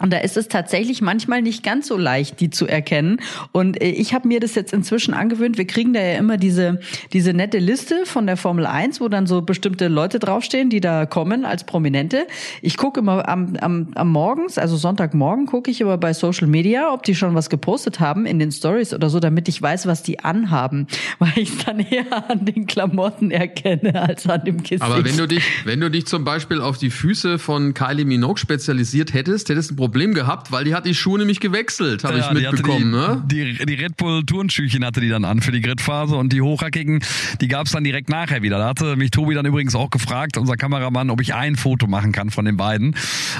[0.02, 3.20] Und da ist es tatsächlich manchmal nicht ganz so leicht, die zu erkennen.
[3.52, 5.58] Und äh, ich habe mir das jetzt inzwischen angewöhnt.
[5.58, 6.80] Wir kriegen da ja immer diese,
[7.12, 11.06] diese nette Liste von der Formel 1, wo dann so bestimmte Leute draufstehen, die da
[11.06, 12.26] kommen als Prominente.
[12.62, 16.92] Ich gucke immer am, am, am Morgens, also Sonntagmorgen, gucke ich immer bei Social Media,
[16.92, 20.02] ob die schon was gepostet haben in den Stories oder so, damit ich weiß, was
[20.02, 20.86] die anhaben.
[21.18, 24.82] Weil ich es dann eher an den Klamotten erkenne als an dem Gesicht.
[24.82, 28.38] Aber wenn du dich, wenn du dich zum Beispiel auf die Füße von Kylie Minogue
[28.38, 32.26] spezialisiert hättest, hättest du Problem gehabt, weil die hat die Schuhe nämlich gewechselt, habe ja,
[32.26, 33.24] ich mitbekommen.
[33.26, 33.54] Die, ne?
[33.56, 37.00] die, die Red Bull Turnschüchen hatte die dann an für die Gridphase und die hochhackigen,
[37.40, 38.58] die gab's dann direkt nachher wieder.
[38.58, 42.12] Da hatte mich Tobi dann übrigens auch gefragt, unser Kameramann, ob ich ein Foto machen
[42.12, 42.94] kann von den beiden.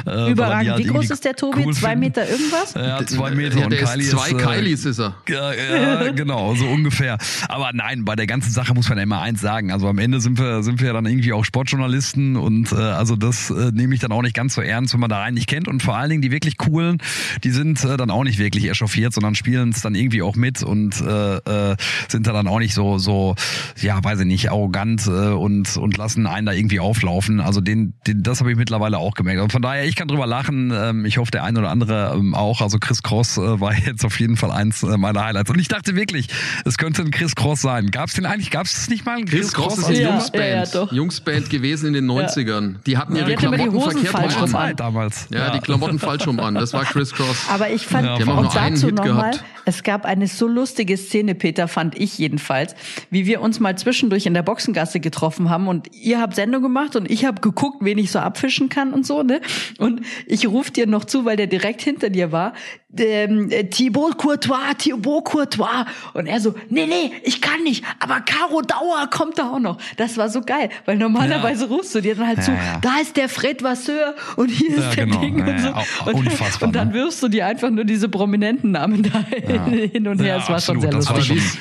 [0.06, 0.72] Äh, Überragend.
[0.72, 1.62] Halt Wie groß ist der Tobi?
[1.66, 2.72] Cool zwei Meter irgendwas?
[2.72, 3.58] Ja, zwei Meter.
[3.58, 5.14] Ja, und Kylie ist, zwei ist, äh, Kylies ist er.
[5.28, 7.18] Ja, genau, so ungefähr.
[7.48, 9.72] Aber nein, bei der ganzen Sache muss man ja immer eins sagen.
[9.72, 13.16] Also am Ende sind wir, sind wir ja dann irgendwie auch Sportjournalisten und äh, also
[13.16, 15.48] das äh, nehme ich dann auch nicht ganz so ernst, wenn man da rein nicht
[15.48, 15.68] kennt.
[15.68, 16.98] Und vor allen Dingen die wirklich coolen,
[17.44, 20.62] die sind äh, dann auch nicht wirklich echauffiert, sondern spielen es dann irgendwie auch mit
[20.62, 21.76] und äh, äh,
[22.08, 23.34] sind da dann auch nicht so, so,
[23.80, 27.40] ja, weiß ich nicht, arrogant äh, und, und lassen einen da irgendwie auflaufen.
[27.40, 29.40] Also den, den das habe ich mittlerweile auch gemerkt.
[29.40, 30.72] Und von daher, ich kann drüber lachen.
[30.74, 32.60] Ähm, ich hoffe, der eine oder andere ähm, auch.
[32.60, 35.50] Also Chris Cross äh, war jetzt auf jeden Fall eins äh, meiner Highlights.
[35.50, 36.28] Und ich dachte wirklich,
[36.64, 37.90] es könnte ein Chris Cross sein.
[37.90, 39.74] Gab es den eigentlich, gab es nicht mal einen Chris, Chris Cross?
[39.74, 42.76] Cross ist eine ja, Jungsband, ja, ja, Jungsband gewesen in den 90ern.
[42.86, 44.76] Die hatten ja, die Klamotten verkehrt rum an.
[44.76, 45.28] damals.
[45.30, 46.54] Ja, die Klamotten falsch rum an.
[46.54, 47.46] Das war Chris Cross.
[47.50, 49.32] Aber ich fand, ja, und dazu nochmal,
[49.64, 52.74] es gab eine so lustige Szene, Peter, fand ich jedenfalls,
[53.10, 56.96] wie wir uns mal zwischendurch in der Boxengasse getroffen haben und ihr habt Sendung gemacht
[56.96, 59.40] und ich habe geguckt, wen ich so abfischen kann und so, ne?
[59.78, 62.52] Und ich rufe dir noch zu, weil der direkt hinter dir war,
[62.98, 65.86] ähm, äh, Thibaut Courtois, Thibaut Courtois.
[66.14, 69.78] Und er so, nee, nee, ich kann nicht, aber Caro Dauer kommt da auch noch.
[69.96, 71.70] Das war so geil, weil normalerweise ja.
[71.70, 72.78] rufst du dir dann halt ja, zu, ja.
[72.80, 75.20] da ist der Fred Vasseur und hier ist der genau.
[75.20, 75.68] Ding und so.
[76.06, 76.94] Und, unfassbar, und dann ne?
[76.94, 79.18] wirfst du dir einfach nur diese prominenten Namen da
[79.70, 80.38] hin und her.
[80.38, 81.58] Es war schon sehr lustig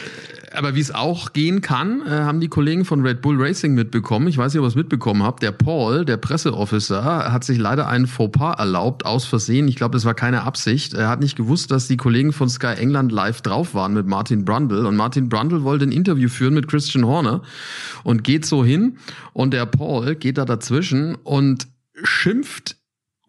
[0.53, 4.27] aber wie es auch gehen kann, äh, haben die Kollegen von Red Bull Racing mitbekommen.
[4.27, 5.43] Ich weiß nicht, ob ihr es mitbekommen habt.
[5.43, 9.67] Der Paul, der Presseofficer, hat sich leider einen Fauxpas erlaubt, aus Versehen.
[9.67, 10.93] Ich glaube, das war keine Absicht.
[10.93, 14.45] Er hat nicht gewusst, dass die Kollegen von Sky England live drauf waren mit Martin
[14.45, 14.87] Brundle.
[14.87, 17.41] Und Martin Brundle wollte ein Interview führen mit Christian Horner
[18.03, 18.97] und geht so hin.
[19.33, 21.67] Und der Paul geht da dazwischen und
[22.03, 22.75] schimpft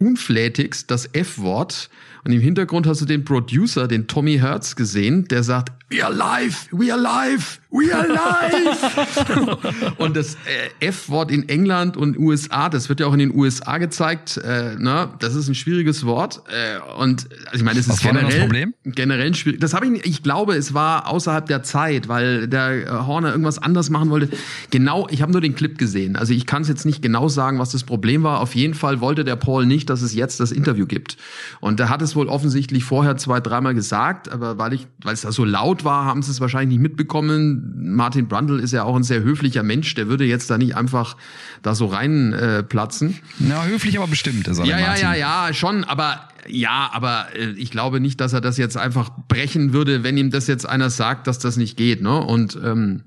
[0.00, 1.90] unflätigst das F-Wort.
[2.24, 6.12] Und im Hintergrund hast du den Producer, den Tommy Hertz gesehen, der sagt, we are
[6.12, 9.98] live, we are live, we are live.
[9.98, 10.36] und das
[10.80, 14.76] äh, F-Wort in England und USA, das wird ja auch in den USA gezeigt, äh,
[14.78, 15.10] ne?
[15.18, 16.42] das ist ein schwieriges Wort.
[16.48, 18.74] Äh, und also ich meine, es ist generell, das Problem?
[18.84, 19.60] generell schwierig.
[19.60, 23.58] Das habe ich, ich glaube, es war außerhalb der Zeit, weil der äh, Horner irgendwas
[23.58, 24.28] anders machen wollte.
[24.70, 26.14] Genau, ich habe nur den Clip gesehen.
[26.14, 28.40] Also ich kann es jetzt nicht genau sagen, was das Problem war.
[28.40, 31.16] Auf jeden Fall wollte der Paul nicht, dass es jetzt das Interview gibt.
[31.58, 35.22] Und er hat es wohl offensichtlich vorher zwei, dreimal gesagt, aber weil ich, weil es
[35.22, 37.94] da so laut war, haben sie es wahrscheinlich nicht mitbekommen.
[37.94, 41.16] Martin Brundle ist ja auch ein sehr höflicher Mensch, der würde jetzt da nicht einfach
[41.62, 43.10] da so reinplatzen.
[43.10, 44.66] Äh, Na, höflich aber bestimmt ist er.
[44.66, 48.56] Ja, ja, ja, ja, schon, aber ja, aber äh, ich glaube nicht, dass er das
[48.56, 52.18] jetzt einfach brechen würde, wenn ihm das jetzt einer sagt, dass das nicht geht, ne?
[52.18, 53.02] Und ähm,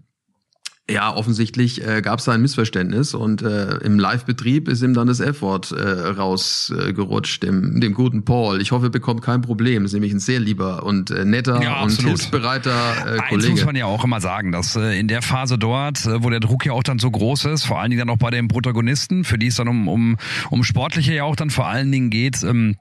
[0.90, 5.08] Ja, offensichtlich äh, gab es da ein Missverständnis und äh, im Live-Betrieb ist ihm dann
[5.08, 8.62] das F-Wort äh, rausgerutscht, äh, dem, dem guten Paul.
[8.62, 9.86] Ich hoffe, er bekommt kein Problem.
[9.86, 12.10] Ist nämlich ein sehr lieber und äh, netter Ja, und absolut.
[12.18, 13.52] hilfsbereiter äh, Eins Kollege.
[13.52, 16.42] muss man ja auch immer sagen, dass äh, in der Phase dort, äh, wo der
[16.42, 19.24] Druck ja auch dann so groß ist, vor allen Dingen dann auch bei den Protagonisten,
[19.24, 20.18] für die es dann um, um,
[20.50, 22.76] um Sportliche ja auch dann vor allen Dingen geht, ähm,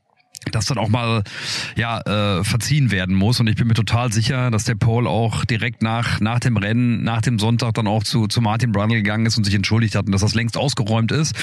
[0.51, 1.23] dass dann auch mal
[1.77, 5.45] ja äh, verziehen werden muss und ich bin mir total sicher, dass der Paul auch
[5.45, 9.27] direkt nach nach dem Rennen, nach dem Sonntag dann auch zu zu Martin Brundle gegangen
[9.27, 11.35] ist und sich entschuldigt hat und dass das längst ausgeräumt ist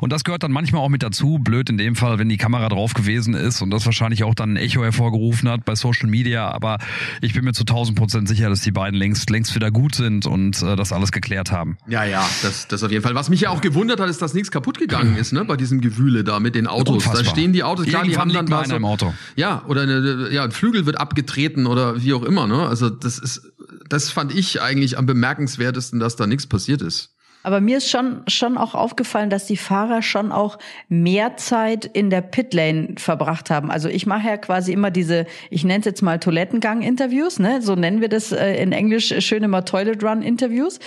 [0.00, 2.68] und das gehört dann manchmal auch mit dazu, blöd in dem Fall, wenn die Kamera
[2.68, 6.50] drauf gewesen ist und das wahrscheinlich auch dann ein Echo hervorgerufen hat bei Social Media,
[6.50, 6.78] aber
[7.20, 10.26] ich bin mir zu 1000 Prozent sicher, dass die beiden längst längst wieder gut sind
[10.26, 11.76] und äh, das alles geklärt haben.
[11.86, 13.14] Ja, ja, das, das auf jeden Fall.
[13.14, 15.80] Was mich ja auch gewundert hat, ist, dass nichts kaputt gegangen ist, ne, bei diesem
[15.80, 16.96] Gewühle da mit den Autos.
[16.96, 17.22] Unfassbar.
[17.22, 19.14] Da stehen die Autos, klar, die Irgendwann haben dann da einer so, im Auto.
[19.36, 22.66] Ja, oder eine, ja, ein Flügel wird abgetreten oder wie auch immer, ne?
[22.66, 23.52] Also das ist,
[23.88, 27.14] das fand ich eigentlich am bemerkenswertesten, dass da nichts passiert ist.
[27.48, 30.58] Aber mir ist schon, schon auch aufgefallen, dass die Fahrer schon auch
[30.90, 33.70] mehr Zeit in der Pitlane verbracht haben.
[33.70, 37.62] Also ich mache ja quasi immer diese, ich nenne es jetzt mal Toilettengang-Interviews, ne?
[37.62, 40.78] so nennen wir das äh, in Englisch äh, schön immer Toilet Run-Interviews.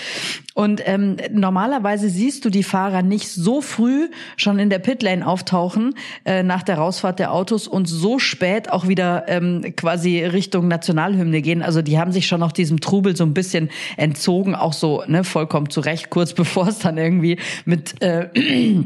[0.54, 5.95] Und ähm, normalerweise siehst du die Fahrer nicht so früh schon in der Pitlane auftauchen
[6.26, 11.41] äh, nach der Rausfahrt der Autos und so spät auch wieder ähm, quasi Richtung Nationalhymne
[11.41, 11.63] gehen.
[11.63, 15.24] Also die haben sich schon noch diesem Trubel so ein bisschen entzogen, auch so ne,
[15.24, 18.30] vollkommen zurecht, kurz bevor es dann irgendwie mit äh,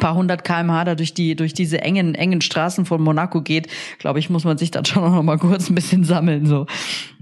[0.00, 3.68] paar hundert kmh da durch die durch diese engen engen Straßen von Monaco geht,
[3.98, 6.66] glaube ich, muss man sich dann schon noch mal kurz ein bisschen sammeln so.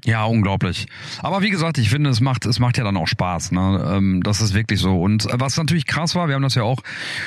[0.07, 0.87] Ja, unglaublich.
[1.21, 3.51] Aber wie gesagt, ich finde, es macht, es macht ja dann auch Spaß.
[3.51, 3.85] Ne?
[3.93, 5.03] Ähm, das ist wirklich so.
[5.03, 6.81] Und äh, was natürlich krass war, wir haben das ja auch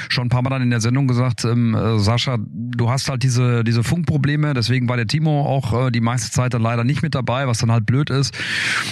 [0.08, 3.22] schon ein paar Mal dann in der Sendung gesagt, ähm, äh, Sascha, du hast halt
[3.22, 7.02] diese, diese Funkprobleme, deswegen war der Timo auch äh, die meiste Zeit dann leider nicht
[7.02, 8.34] mit dabei, was dann halt blöd ist.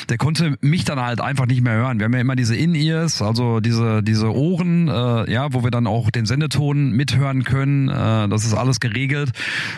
[0.09, 1.99] Der konnte mich dann halt einfach nicht mehr hören.
[1.99, 6.11] Wir haben ja immer diese In-Ears, also diese, diese Ohren, ja, wo wir dann auch
[6.11, 7.87] den Sendeton mithören können.
[7.87, 9.31] Das ist alles geregelt,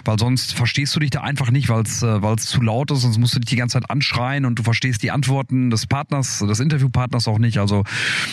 [0.05, 3.17] weil sonst verstehst du dich da einfach nicht, weil es weil's zu laut ist, sonst
[3.17, 6.59] musst du dich die ganze Zeit anschreien und du verstehst die Antworten des Partners, des
[6.61, 7.57] Interviewpartners auch nicht.
[7.57, 7.83] Also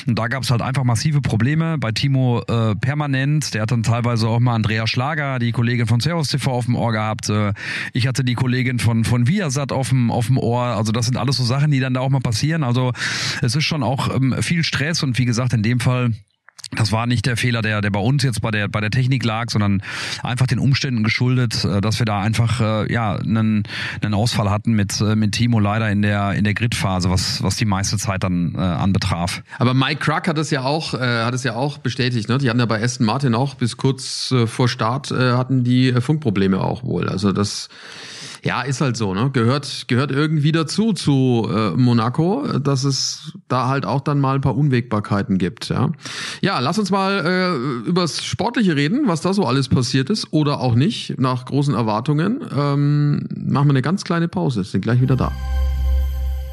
[0.06, 1.76] da gab es halt einfach massive Probleme.
[1.76, 3.52] Bei Timo äh, permanent.
[3.52, 6.76] Der hat dann teilweise auch mal Andrea Schlager, die Kollegin von Servus TV auf dem
[6.76, 7.28] Ohr gehabt.
[7.28, 7.52] Äh,
[7.92, 10.62] ich hatte die Kollegin von von Viasat auf dem auf dem Ohr.
[10.62, 12.62] Also das sind alles so Sachen, die dann da auch mal passieren.
[12.62, 12.92] Also
[13.42, 16.12] es ist schon auch ähm, viel Stress und wie gesagt in dem Fall
[16.72, 19.24] das war nicht der Fehler, der, der bei uns jetzt bei der, bei der Technik
[19.24, 19.82] lag, sondern
[20.22, 23.62] einfach den Umständen geschuldet, äh, dass wir da einfach äh, ja einen,
[24.02, 27.56] einen Ausfall hatten mit, äh, mit Timo leider in der, in der Gridphase, was, was
[27.56, 29.42] die meiste Zeit dann äh, anbetraf.
[29.58, 32.28] Aber Mike Crack hat es ja auch, äh, hat es ja auch bestätigt.
[32.28, 32.38] Ne?
[32.38, 35.92] Die hatten ja bei Aston Martin auch bis kurz äh, vor Start äh, hatten die
[35.92, 37.08] Funkprobleme auch wohl.
[37.08, 37.68] Also das
[38.46, 39.30] ja ist halt so, ne?
[39.32, 44.40] Gehört gehört irgendwie dazu zu äh, Monaco, dass es da halt auch dann mal ein
[44.40, 45.68] paar Unwägbarkeiten gibt.
[45.68, 45.90] Ja,
[46.40, 50.60] ja lass uns mal äh, übers Sportliche reden, was da so alles passiert ist oder
[50.60, 52.40] auch nicht nach großen Erwartungen.
[52.56, 55.32] Ähm, machen wir eine ganz kleine Pause, sind gleich wieder da.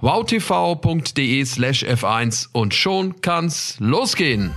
[0.00, 4.52] wowtv.de slash F1 und schon kann's losgehen.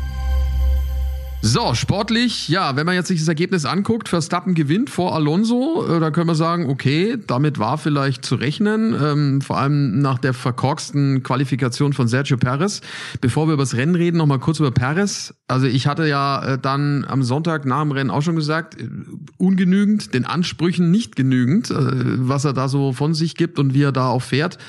[1.45, 5.99] So, sportlich, ja, wenn man jetzt sich das Ergebnis anguckt, Verstappen gewinnt vor Alonso, äh,
[5.99, 10.33] da können wir sagen, okay, damit war vielleicht zu rechnen, ähm, vor allem nach der
[10.33, 12.79] verkorksten Qualifikation von Sergio Perez.
[13.19, 15.33] Bevor wir über das Rennen reden, nochmal kurz über Perez.
[15.49, 18.87] Also ich hatte ja äh, dann am Sonntag nach dem Rennen auch schon gesagt, äh,
[19.35, 23.83] ungenügend, den Ansprüchen nicht genügend, äh, was er da so von sich gibt und wie
[23.83, 24.59] er da auch fährt.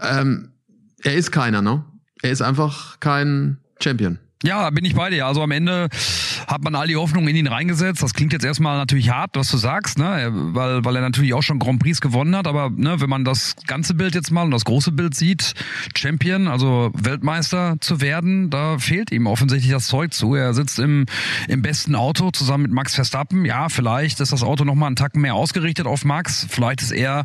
[0.00, 0.52] Ähm,
[1.02, 1.84] er ist keiner, ne?
[2.22, 4.18] Er ist einfach kein Champion.
[4.42, 5.26] Ja, bin ich bei dir.
[5.26, 5.88] Also am Ende
[6.46, 8.02] hat man all die Hoffnung in ihn reingesetzt.
[8.02, 10.30] Das klingt jetzt erstmal natürlich hart, was du sagst, ne?
[10.32, 12.46] weil, weil er natürlich auch schon Grand Prix gewonnen hat.
[12.46, 15.54] Aber ne, wenn man das ganze Bild jetzt mal und das große Bild sieht,
[15.96, 20.34] Champion, also Weltmeister zu werden, da fehlt ihm offensichtlich das Zeug zu.
[20.34, 21.06] Er sitzt im,
[21.48, 23.44] im besten Auto zusammen mit Max Verstappen.
[23.44, 26.46] Ja, vielleicht ist das Auto nochmal einen Tacken mehr ausgerichtet auf Max.
[26.48, 27.24] Vielleicht ist er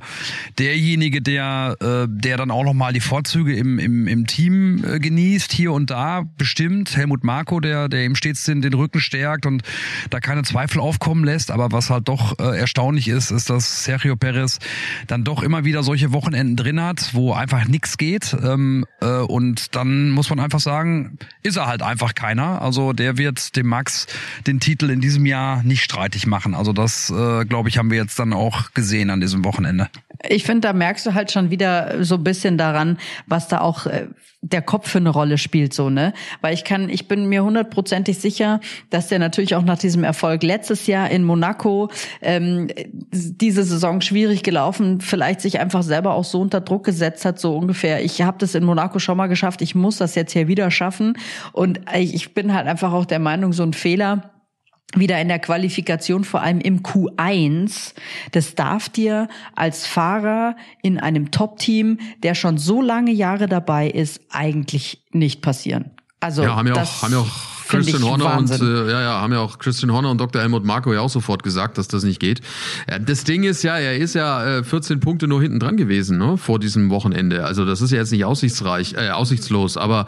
[0.58, 5.52] derjenige, der, äh, der dann auch nochmal die Vorzüge im, im, im Team äh, genießt,
[5.52, 6.96] hier und da bestimmt.
[6.96, 9.64] Helmut Marko, der, der ihm stets den, den Rücken verstärkt und
[10.10, 11.52] da keine Zweifel aufkommen lässt.
[11.52, 14.60] Aber was halt doch äh, erstaunlich ist, ist, dass Sergio Perez
[15.08, 18.36] dann doch immer wieder solche Wochenenden drin hat, wo einfach nichts geht.
[18.44, 22.62] Ähm, äh, und dann muss man einfach sagen, ist er halt einfach keiner.
[22.62, 24.06] Also der wird dem Max
[24.46, 26.54] den Titel in diesem Jahr nicht streitig machen.
[26.54, 29.90] Also das, äh, glaube ich, haben wir jetzt dann auch gesehen an diesem Wochenende.
[30.28, 33.86] Ich finde, da merkst du halt schon wieder so ein bisschen daran, was da auch
[33.86, 34.08] äh,
[34.42, 36.14] der Kopf für eine Rolle spielt, so, ne?
[36.42, 40.44] Weil ich kann, ich bin mir hundertprozentig sicher, dass der natürlich auch nach diesem Erfolg
[40.44, 41.90] letztes Jahr in Monaco
[42.22, 42.68] ähm,
[43.12, 47.56] diese Saison schwierig gelaufen, vielleicht sich einfach selber auch so unter Druck gesetzt hat, so
[47.56, 48.04] ungefähr.
[48.04, 51.18] Ich habe das in Monaco schon mal geschafft, ich muss das jetzt hier wieder schaffen.
[51.54, 54.32] Und ich bin halt einfach auch der Meinung, so ein Fehler
[54.96, 57.94] wieder in der Qualifikation, vor allem im Q1.
[58.32, 64.22] Das darf dir als Fahrer in einem Top-Team, der schon so lange Jahre dabei ist,
[64.32, 65.92] eigentlich nicht passieren.
[66.20, 69.32] Also ja, haben ja auch, haben ja auch Christian Horner und äh, ja, ja, haben
[69.32, 70.42] ja auch Christian Horner und Dr.
[70.42, 72.42] Helmut Marco ja auch sofort gesagt, dass das nicht geht.
[72.90, 76.18] Ja, das Ding ist ja, er ist ja äh, 14 Punkte nur hinten dran gewesen,
[76.18, 77.46] ne, vor diesem Wochenende.
[77.46, 80.08] Also das ist ja jetzt nicht aussichtsreich, äh, aussichtslos, aber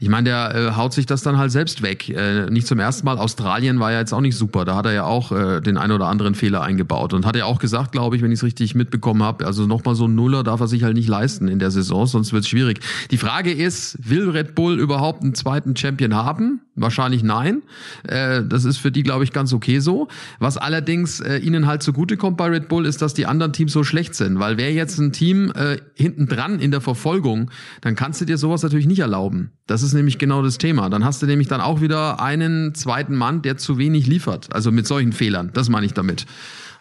[0.00, 2.10] ich meine, der äh, haut sich das dann halt selbst weg.
[2.10, 3.16] Äh, nicht zum ersten Mal.
[3.16, 4.66] Australien war ja jetzt auch nicht super.
[4.66, 7.46] Da hat er ja auch äh, den ein oder anderen Fehler eingebaut und hat er
[7.46, 10.42] auch gesagt, glaube ich, wenn ich es richtig mitbekommen habe, also nochmal so ein Nuller
[10.42, 12.80] darf er sich halt nicht leisten in der Saison, sonst wird es schwierig.
[13.10, 16.60] Die Frage ist, will Red Bull überhaupt einen zweiten Champion haben?
[16.74, 17.62] Wahrscheinlich nein.
[18.06, 20.08] Äh, das ist für die, glaube ich, ganz okay so.
[20.38, 23.84] Was allerdings äh, ihnen halt zugutekommt bei Red Bull, ist, dass die anderen Teams so
[23.84, 24.38] schlecht sind.
[24.38, 28.38] Weil wer jetzt ein Team äh, hinten dran in der Verfolgung, dann kannst du dir
[28.38, 29.52] sowas natürlich nicht erlauben.
[29.66, 30.90] Das ist nämlich genau das Thema.
[30.90, 34.52] Dann hast du nämlich dann auch wieder einen zweiten Mann, der zu wenig liefert.
[34.52, 35.50] Also mit solchen Fehlern.
[35.54, 36.26] Das meine ich damit.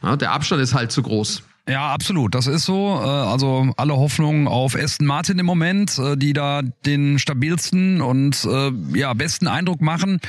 [0.02, 1.44] Ja, der Abstand ist halt zu groß.
[1.70, 2.34] Ja, absolut.
[2.34, 3.00] Das ist so.
[3.02, 8.46] Äh, also alle Hoffnungen auf Aston Martin im Moment, äh, die da den stabilsten und
[8.46, 10.22] äh, ja besten Eindruck machen.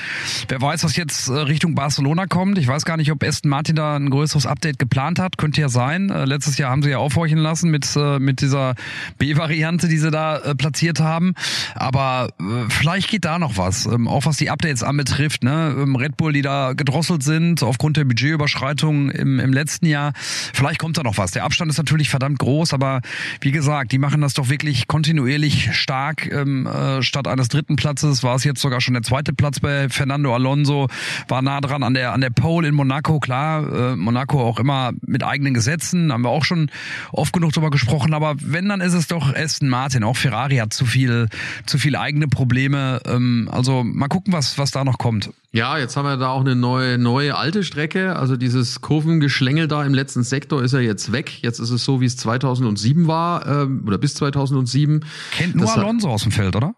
[0.48, 2.59] Wer weiß, was jetzt Richtung Barcelona kommt.
[2.59, 5.38] Ich weiß gar nicht, ob Aston Martin da ein größeres Update geplant hat.
[5.38, 6.09] Könnte ja sein.
[6.09, 8.74] Letztes Jahr haben sie ja aufhorchen lassen mit mit dieser
[9.18, 11.35] B-Variante, die sie da platziert haben.
[11.74, 12.31] Aber
[12.68, 13.87] vielleicht geht da noch was.
[13.87, 15.42] Ähm, auch was die Updates anbetrifft.
[15.42, 15.74] Ne?
[15.79, 20.12] Ähm, Red Bull, die da gedrosselt sind aufgrund der Budgetüberschreitung im, im letzten Jahr.
[20.16, 21.33] Vielleicht kommt da noch was was.
[21.33, 23.01] Der Abstand ist natürlich verdammt groß, aber
[23.41, 26.31] wie gesagt, die machen das doch wirklich kontinuierlich stark.
[26.31, 29.88] Ähm, äh, statt eines dritten Platzes war es jetzt sogar schon der zweite Platz bei
[29.88, 30.88] Fernando Alonso,
[31.29, 33.21] war nah dran an der an der Pole in Monaco.
[33.21, 36.71] Klar, äh, Monaco auch immer mit eigenen Gesetzen, haben wir auch schon
[37.12, 38.14] oft genug drüber gesprochen.
[38.14, 40.05] Aber wenn, dann ist es doch Aston Martin.
[40.05, 41.29] Auch Ferrari hat zu viel
[41.67, 43.01] zu viel eigene Probleme.
[43.07, 45.31] Ähm, also mal gucken, was was da noch kommt.
[45.51, 48.17] Ja, jetzt haben wir da auch eine neue, neue alte Strecke.
[48.17, 51.43] Also dieses Kurvengeschlängel da im letzten Sektor ist ja jetzt weg.
[51.43, 55.05] Jetzt ist es so, wie es 2007 war, ähm, oder bis 2007.
[55.33, 56.75] Kennt nur das Alonso aus dem Feld, oder?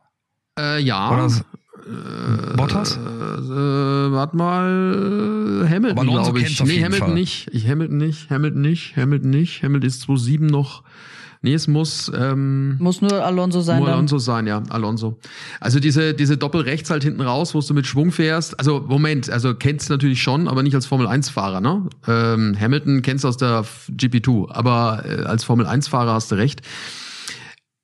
[0.57, 1.11] Äh, ja.
[1.11, 2.97] Oder äh, Bottas?
[2.97, 6.63] Äh, äh, warte mal, Hamilton, glaube ich.
[6.63, 7.15] Nee, Hamilton Fall.
[7.15, 7.49] nicht.
[7.53, 9.63] Ich Hamilton nicht, Hamilton nicht, Hamilton nicht.
[9.65, 10.85] Hamilton ist 2007 noch
[11.43, 13.79] Nee, es muss ähm, muss nur Alonso sein.
[13.79, 14.21] Nur Alonso dann.
[14.21, 15.19] sein, ja, Alonso.
[15.59, 18.59] Also diese diese Doppelrechts halt hinten raus, wo du mit Schwung fährst.
[18.59, 21.87] Also Moment, also kennst natürlich schon, aber nicht als Formel 1 Fahrer, ne?
[22.07, 26.61] Ähm, Hamilton kennst aus der GP2, aber äh, als Formel 1 Fahrer hast du recht.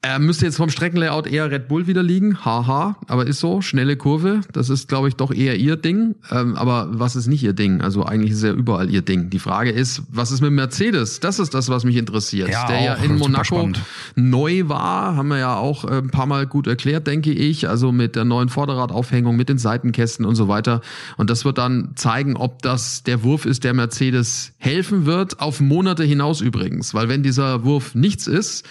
[0.03, 3.97] Er müsste jetzt vom Streckenlayout eher Red Bull wieder liegen, haha, aber ist so, schnelle
[3.97, 6.15] Kurve, das ist, glaube ich, doch eher ihr Ding.
[6.31, 7.81] Ähm, aber was ist nicht ihr Ding?
[7.81, 9.31] Also eigentlich ist ja überall ihr Ding.
[9.31, 11.19] Die Frage ist, was ist mit Mercedes?
[11.19, 12.51] Das ist das, was mich interessiert.
[12.51, 13.69] Ja, der auch, ja in Monaco
[14.15, 17.69] neu war, haben wir ja auch äh, ein paar Mal gut erklärt, denke ich.
[17.69, 20.83] Also mit der neuen Vorderradaufhängung, mit den Seitenkästen und so weiter.
[21.17, 25.61] Und das wird dann zeigen, ob das der Wurf ist, der Mercedes helfen wird, auf
[25.61, 26.95] Monate hinaus übrigens.
[26.95, 28.65] Weil wenn dieser Wurf nichts ist,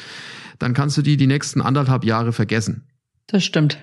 [0.60, 2.88] dann kannst du die die nächsten anderthalb Jahre vergessen.
[3.28, 3.78] Das stimmt.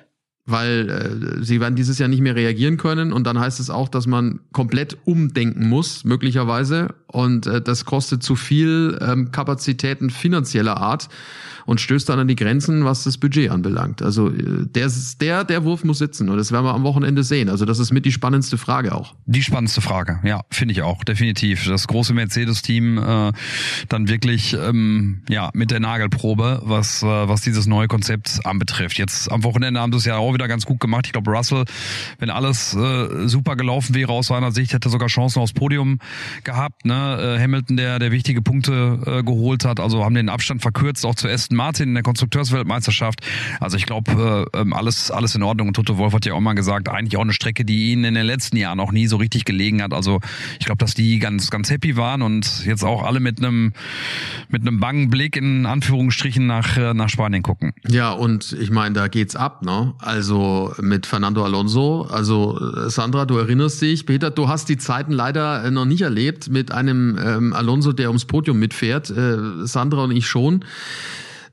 [0.45, 3.89] Weil äh, sie werden dieses Jahr nicht mehr reagieren können und dann heißt es auch,
[3.89, 6.95] dass man komplett umdenken muss, möglicherweise.
[7.13, 11.09] Und äh, das kostet zu viel ähm, Kapazitäten finanzieller Art
[11.67, 14.03] und stößt dann an die Grenzen, was das Budget anbelangt.
[14.03, 17.49] Also äh, der, der, der Wurf muss sitzen und das werden wir am Wochenende sehen.
[17.49, 19.15] Also das ist mit die spannendste Frage auch.
[19.27, 21.67] Die spannendste Frage, ja, finde ich auch, definitiv.
[21.67, 23.33] Das große Mercedes-Team äh,
[23.89, 28.99] dann wirklich ähm, ja mit der Nagelprobe, was, äh, was dieses neue Konzept anbetrifft.
[28.99, 31.07] Jetzt am Wochenende haben sie es ja auch wieder ganz gut gemacht.
[31.07, 31.65] Ich glaube, Russell,
[32.19, 35.99] wenn alles äh, super gelaufen wäre aus seiner Sicht, hätte sogar Chancen aufs Podium
[36.45, 36.85] gehabt.
[36.85, 37.02] Ne?
[37.03, 41.15] Äh, Hamilton, der, der wichtige Punkte äh, geholt hat, also haben den Abstand verkürzt, auch
[41.15, 43.21] zu Aston Martin in der Konstrukteursweltmeisterschaft.
[43.61, 45.69] Also ich glaube, äh, ähm, alles, alles in Ordnung.
[45.69, 48.15] Und Toto Wolf hat ja auch mal gesagt, eigentlich auch eine Strecke, die ihnen in
[48.15, 49.93] den letzten Jahren auch nie so richtig gelegen hat.
[49.93, 50.21] Also
[50.59, 53.73] ich glaube, dass die ganz, ganz happy waren und jetzt auch alle mit einem
[54.49, 57.73] mit einem bangen Blick in Anführungsstrichen nach, äh, nach Spanien gucken.
[57.89, 59.95] Ja, und ich meine, da geht's ab, ne?
[59.99, 62.03] Also mit Fernando Alonso.
[62.03, 66.73] Also Sandra, du erinnerst dich, Peter, du hast die Zeiten leider noch nicht erlebt mit
[66.73, 69.11] einem ähm, Alonso, der ums Podium mitfährt.
[69.11, 70.65] Äh, Sandra und ich schon.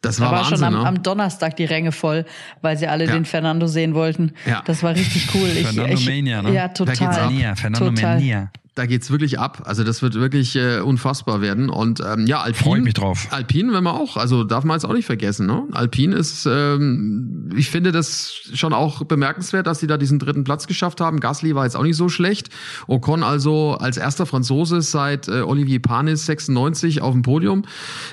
[0.02, 0.88] Das war, da war Wahnsinn, schon am, ne?
[0.88, 2.25] am Donnerstag die Ränge voll,
[2.62, 3.12] weil sie alle Ja.
[3.12, 4.31] den Fernando sehen wollten.
[4.46, 4.62] Ja.
[4.65, 5.48] Das war richtig cool.
[5.50, 6.54] Ich, Fernando ich, Mania, ne?
[6.54, 7.19] Ja, Da geht's total.
[7.19, 7.25] ab.
[7.31, 8.15] Mania, Fernando Total.
[8.15, 8.52] Mania.
[8.76, 9.63] Da geht's wirklich ab.
[9.65, 11.70] Also das wird wirklich äh, unfassbar werden.
[11.70, 12.63] Und ähm, ja, Alpine.
[12.63, 13.28] Freu ich mich drauf.
[13.32, 15.48] Alpine, wenn man auch, also darf man jetzt auch nicht vergessen.
[15.48, 15.63] Ne?
[15.72, 20.67] Alpine ist, ähm, ich finde das schon auch bemerkenswert, dass sie da diesen dritten Platz
[20.67, 21.20] geschafft haben.
[21.20, 22.50] Gasly war jetzt auch nicht so schlecht.
[22.88, 27.63] Ocon also als erster Franzose seit äh, Olivier Panis 96 auf dem Podium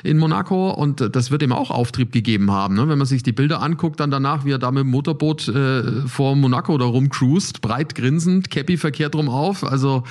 [0.03, 2.75] in Monaco und äh, das wird ihm auch Auftrieb gegeben haben.
[2.75, 2.89] Ne?
[2.89, 6.07] Wenn man sich die Bilder anguckt, dann danach, wie er da mit dem Motorboot äh,
[6.09, 9.63] vor Monaco da rumcruist, breit grinsend, Cappy verkehrt rum auf.
[9.63, 10.03] Also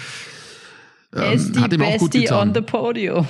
[1.15, 2.49] Ähm, hat ihm auch gut Bestie getan.
[2.49, 3.27] on the podium.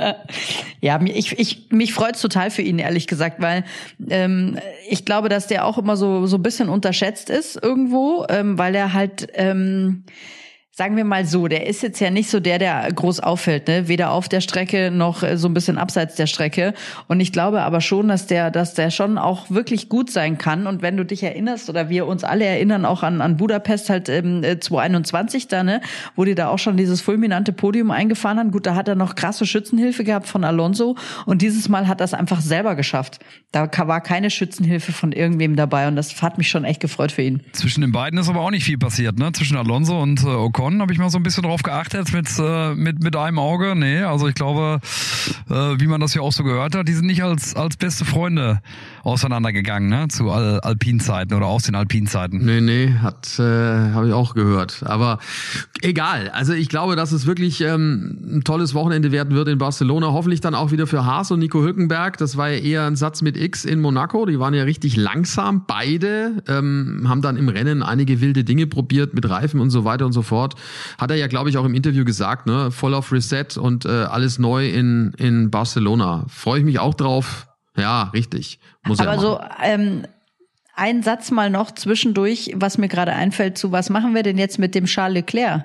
[0.80, 3.64] ja, ich, ich, mich freut's total für ihn, ehrlich gesagt, weil
[4.08, 8.56] ähm, ich glaube, dass der auch immer so, so ein bisschen unterschätzt ist irgendwo, ähm,
[8.56, 10.04] weil er halt, ähm,
[10.74, 13.88] sagen wir mal so, der ist jetzt ja nicht so der, der groß auffällt, ne?
[13.88, 16.72] Weder auf der Strecke noch äh, so ein bisschen abseits der Strecke.
[17.08, 20.66] Und ich glaube aber schon, dass der, dass der schon auch wirklich gut sein kann.
[20.66, 24.08] Und wenn du dich erinnerst, oder wir uns alle erinnern auch an, an Budapest halt
[24.08, 25.82] ähm, äh, 2021 da, ne,
[26.16, 28.50] wo die da auch schon dieses fulminante Podium eingefahren haben.
[28.50, 30.96] Gut, da hat er noch krasse Schützenhilfe gehabt von Alonso.
[31.26, 33.18] Und dieses Mal hat er es einfach selber geschafft.
[33.50, 35.86] Da war keine Schützenhilfe von irgendwem dabei.
[35.86, 37.42] Und das hat mich schon echt gefreut für ihn.
[37.52, 39.32] Zwischen den beiden ist aber auch nicht viel passiert, ne?
[39.32, 42.74] Zwischen Alonso und äh, Ocon habe ich mal so ein bisschen drauf geachtet mit, äh,
[42.74, 43.74] mit, mit einem Auge.
[43.76, 44.80] Nee, also ich glaube,
[45.50, 48.04] äh, wie man das ja auch so gehört hat, die sind nicht als, als beste
[48.04, 48.60] Freunde
[49.02, 50.08] auseinandergegangen, ne?
[50.08, 52.44] Zu Al Alpinzeiten oder aus den Alpinzeiten.
[52.44, 54.82] Nee, nee, hat äh, habe ich auch gehört.
[54.86, 55.18] Aber
[55.82, 56.30] egal.
[56.30, 60.12] Also ich glaube, dass es wirklich ähm, ein tolles Wochenende werden wird in Barcelona.
[60.12, 62.16] Hoffentlich dann auch wieder für Haas und Nico Hülkenberg.
[62.18, 64.26] Das war ja eher ein Satz mit X in Monaco.
[64.26, 65.64] Die waren ja richtig langsam.
[65.66, 70.06] Beide ähm, haben dann im Rennen einige wilde Dinge probiert mit Reifen und so weiter
[70.06, 70.51] und so fort.
[70.98, 72.70] Hat er ja, glaube ich, auch im Interview gesagt, ne?
[72.70, 76.24] Voll auf Reset und äh, alles neu in, in Barcelona.
[76.28, 77.46] Freue ich mich auch drauf.
[77.76, 78.60] Ja, richtig.
[78.86, 80.06] Muss er Aber so, ähm,
[80.74, 84.58] ein Satz mal noch zwischendurch, was mir gerade einfällt, zu was machen wir denn jetzt
[84.58, 85.64] mit dem Charles Leclerc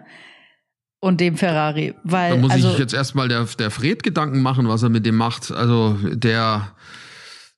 [1.00, 1.94] und dem Ferrari?
[2.04, 5.06] Weil, Da muss also, ich jetzt erstmal der, der Fred Gedanken machen, was er mit
[5.06, 5.52] dem macht.
[5.52, 6.74] Also der,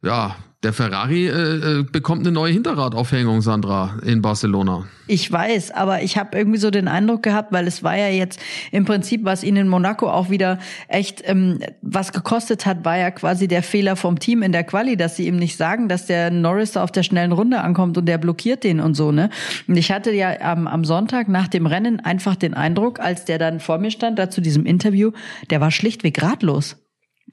[0.01, 4.85] ja, der Ferrari äh, äh, bekommt eine neue Hinterradaufhängung, Sandra, in Barcelona.
[5.07, 8.41] ich weiß, aber ich habe irgendwie so den Eindruck gehabt, weil es war ja jetzt
[8.71, 13.09] im Prinzip, was ihn in Monaco auch wieder echt ähm, was gekostet hat, war ja
[13.09, 16.29] quasi der Fehler vom Team in der Quali, dass sie ihm nicht sagen, dass der
[16.29, 19.29] Norris auf der schnellen Runde ankommt und der blockiert den und so, ne?
[19.67, 23.39] Und ich hatte ja am, am Sonntag nach dem Rennen einfach den Eindruck, als der
[23.39, 25.11] dann vor mir stand, da zu diesem Interview,
[25.49, 26.75] der war schlichtweg ratlos.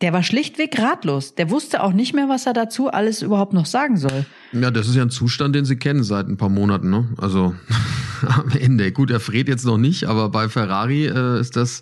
[0.03, 1.35] Der war schlichtweg ratlos.
[1.35, 4.27] Der wusste auch nicht mehr, was er dazu alles überhaupt noch sagen soll.
[4.53, 6.91] Ja, das ist ja ein Zustand, den sie kennen seit ein paar Monaten.
[6.91, 7.07] Ne?
[7.17, 7.55] Also
[8.27, 8.93] am Ende.
[8.93, 11.81] Gut, der Fred jetzt noch nicht, aber bei Ferrari äh, ist das.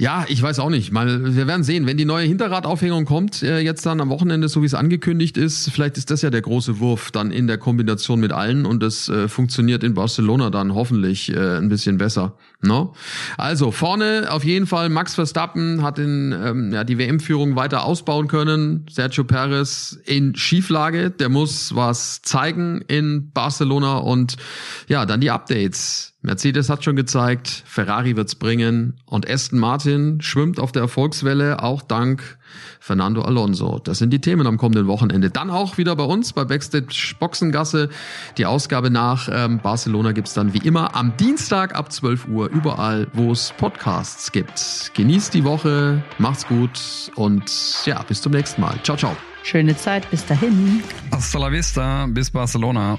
[0.00, 0.92] Ja, ich weiß auch nicht.
[0.92, 4.62] Mal, wir werden sehen, wenn die neue Hinterradaufhängung kommt, äh, jetzt dann am Wochenende, so
[4.62, 8.20] wie es angekündigt ist, vielleicht ist das ja der große Wurf dann in der Kombination
[8.20, 12.36] mit allen und das äh, funktioniert in Barcelona dann hoffentlich äh, ein bisschen besser.
[12.62, 12.94] No?
[13.36, 18.28] Also vorne auf jeden Fall Max Verstappen hat in, ähm, ja, die WM-Führung weiter ausbauen
[18.28, 18.86] können.
[18.88, 24.36] Sergio Perez in Schieflage, der muss was zeigen in Barcelona und
[24.86, 26.14] ja, dann die Updates.
[26.20, 31.80] Mercedes hat schon gezeigt, Ferrari wird's bringen und Aston Martin schwimmt auf der Erfolgswelle, auch
[31.80, 32.38] dank
[32.80, 33.78] Fernando Alonso.
[33.78, 35.30] Das sind die Themen am kommenden Wochenende.
[35.30, 37.88] Dann auch wieder bei uns bei Backstage Boxengasse.
[38.36, 43.06] Die Ausgabe nach ähm, Barcelona gibt's dann wie immer am Dienstag ab 12 Uhr überall,
[43.12, 44.90] wo es Podcasts gibt.
[44.94, 47.44] Genießt die Woche, macht's gut und
[47.84, 48.74] ja, bis zum nächsten Mal.
[48.82, 49.16] Ciao, ciao.
[49.44, 50.82] Schöne Zeit, bis dahin.
[51.12, 52.98] Hasta la vista, bis Barcelona.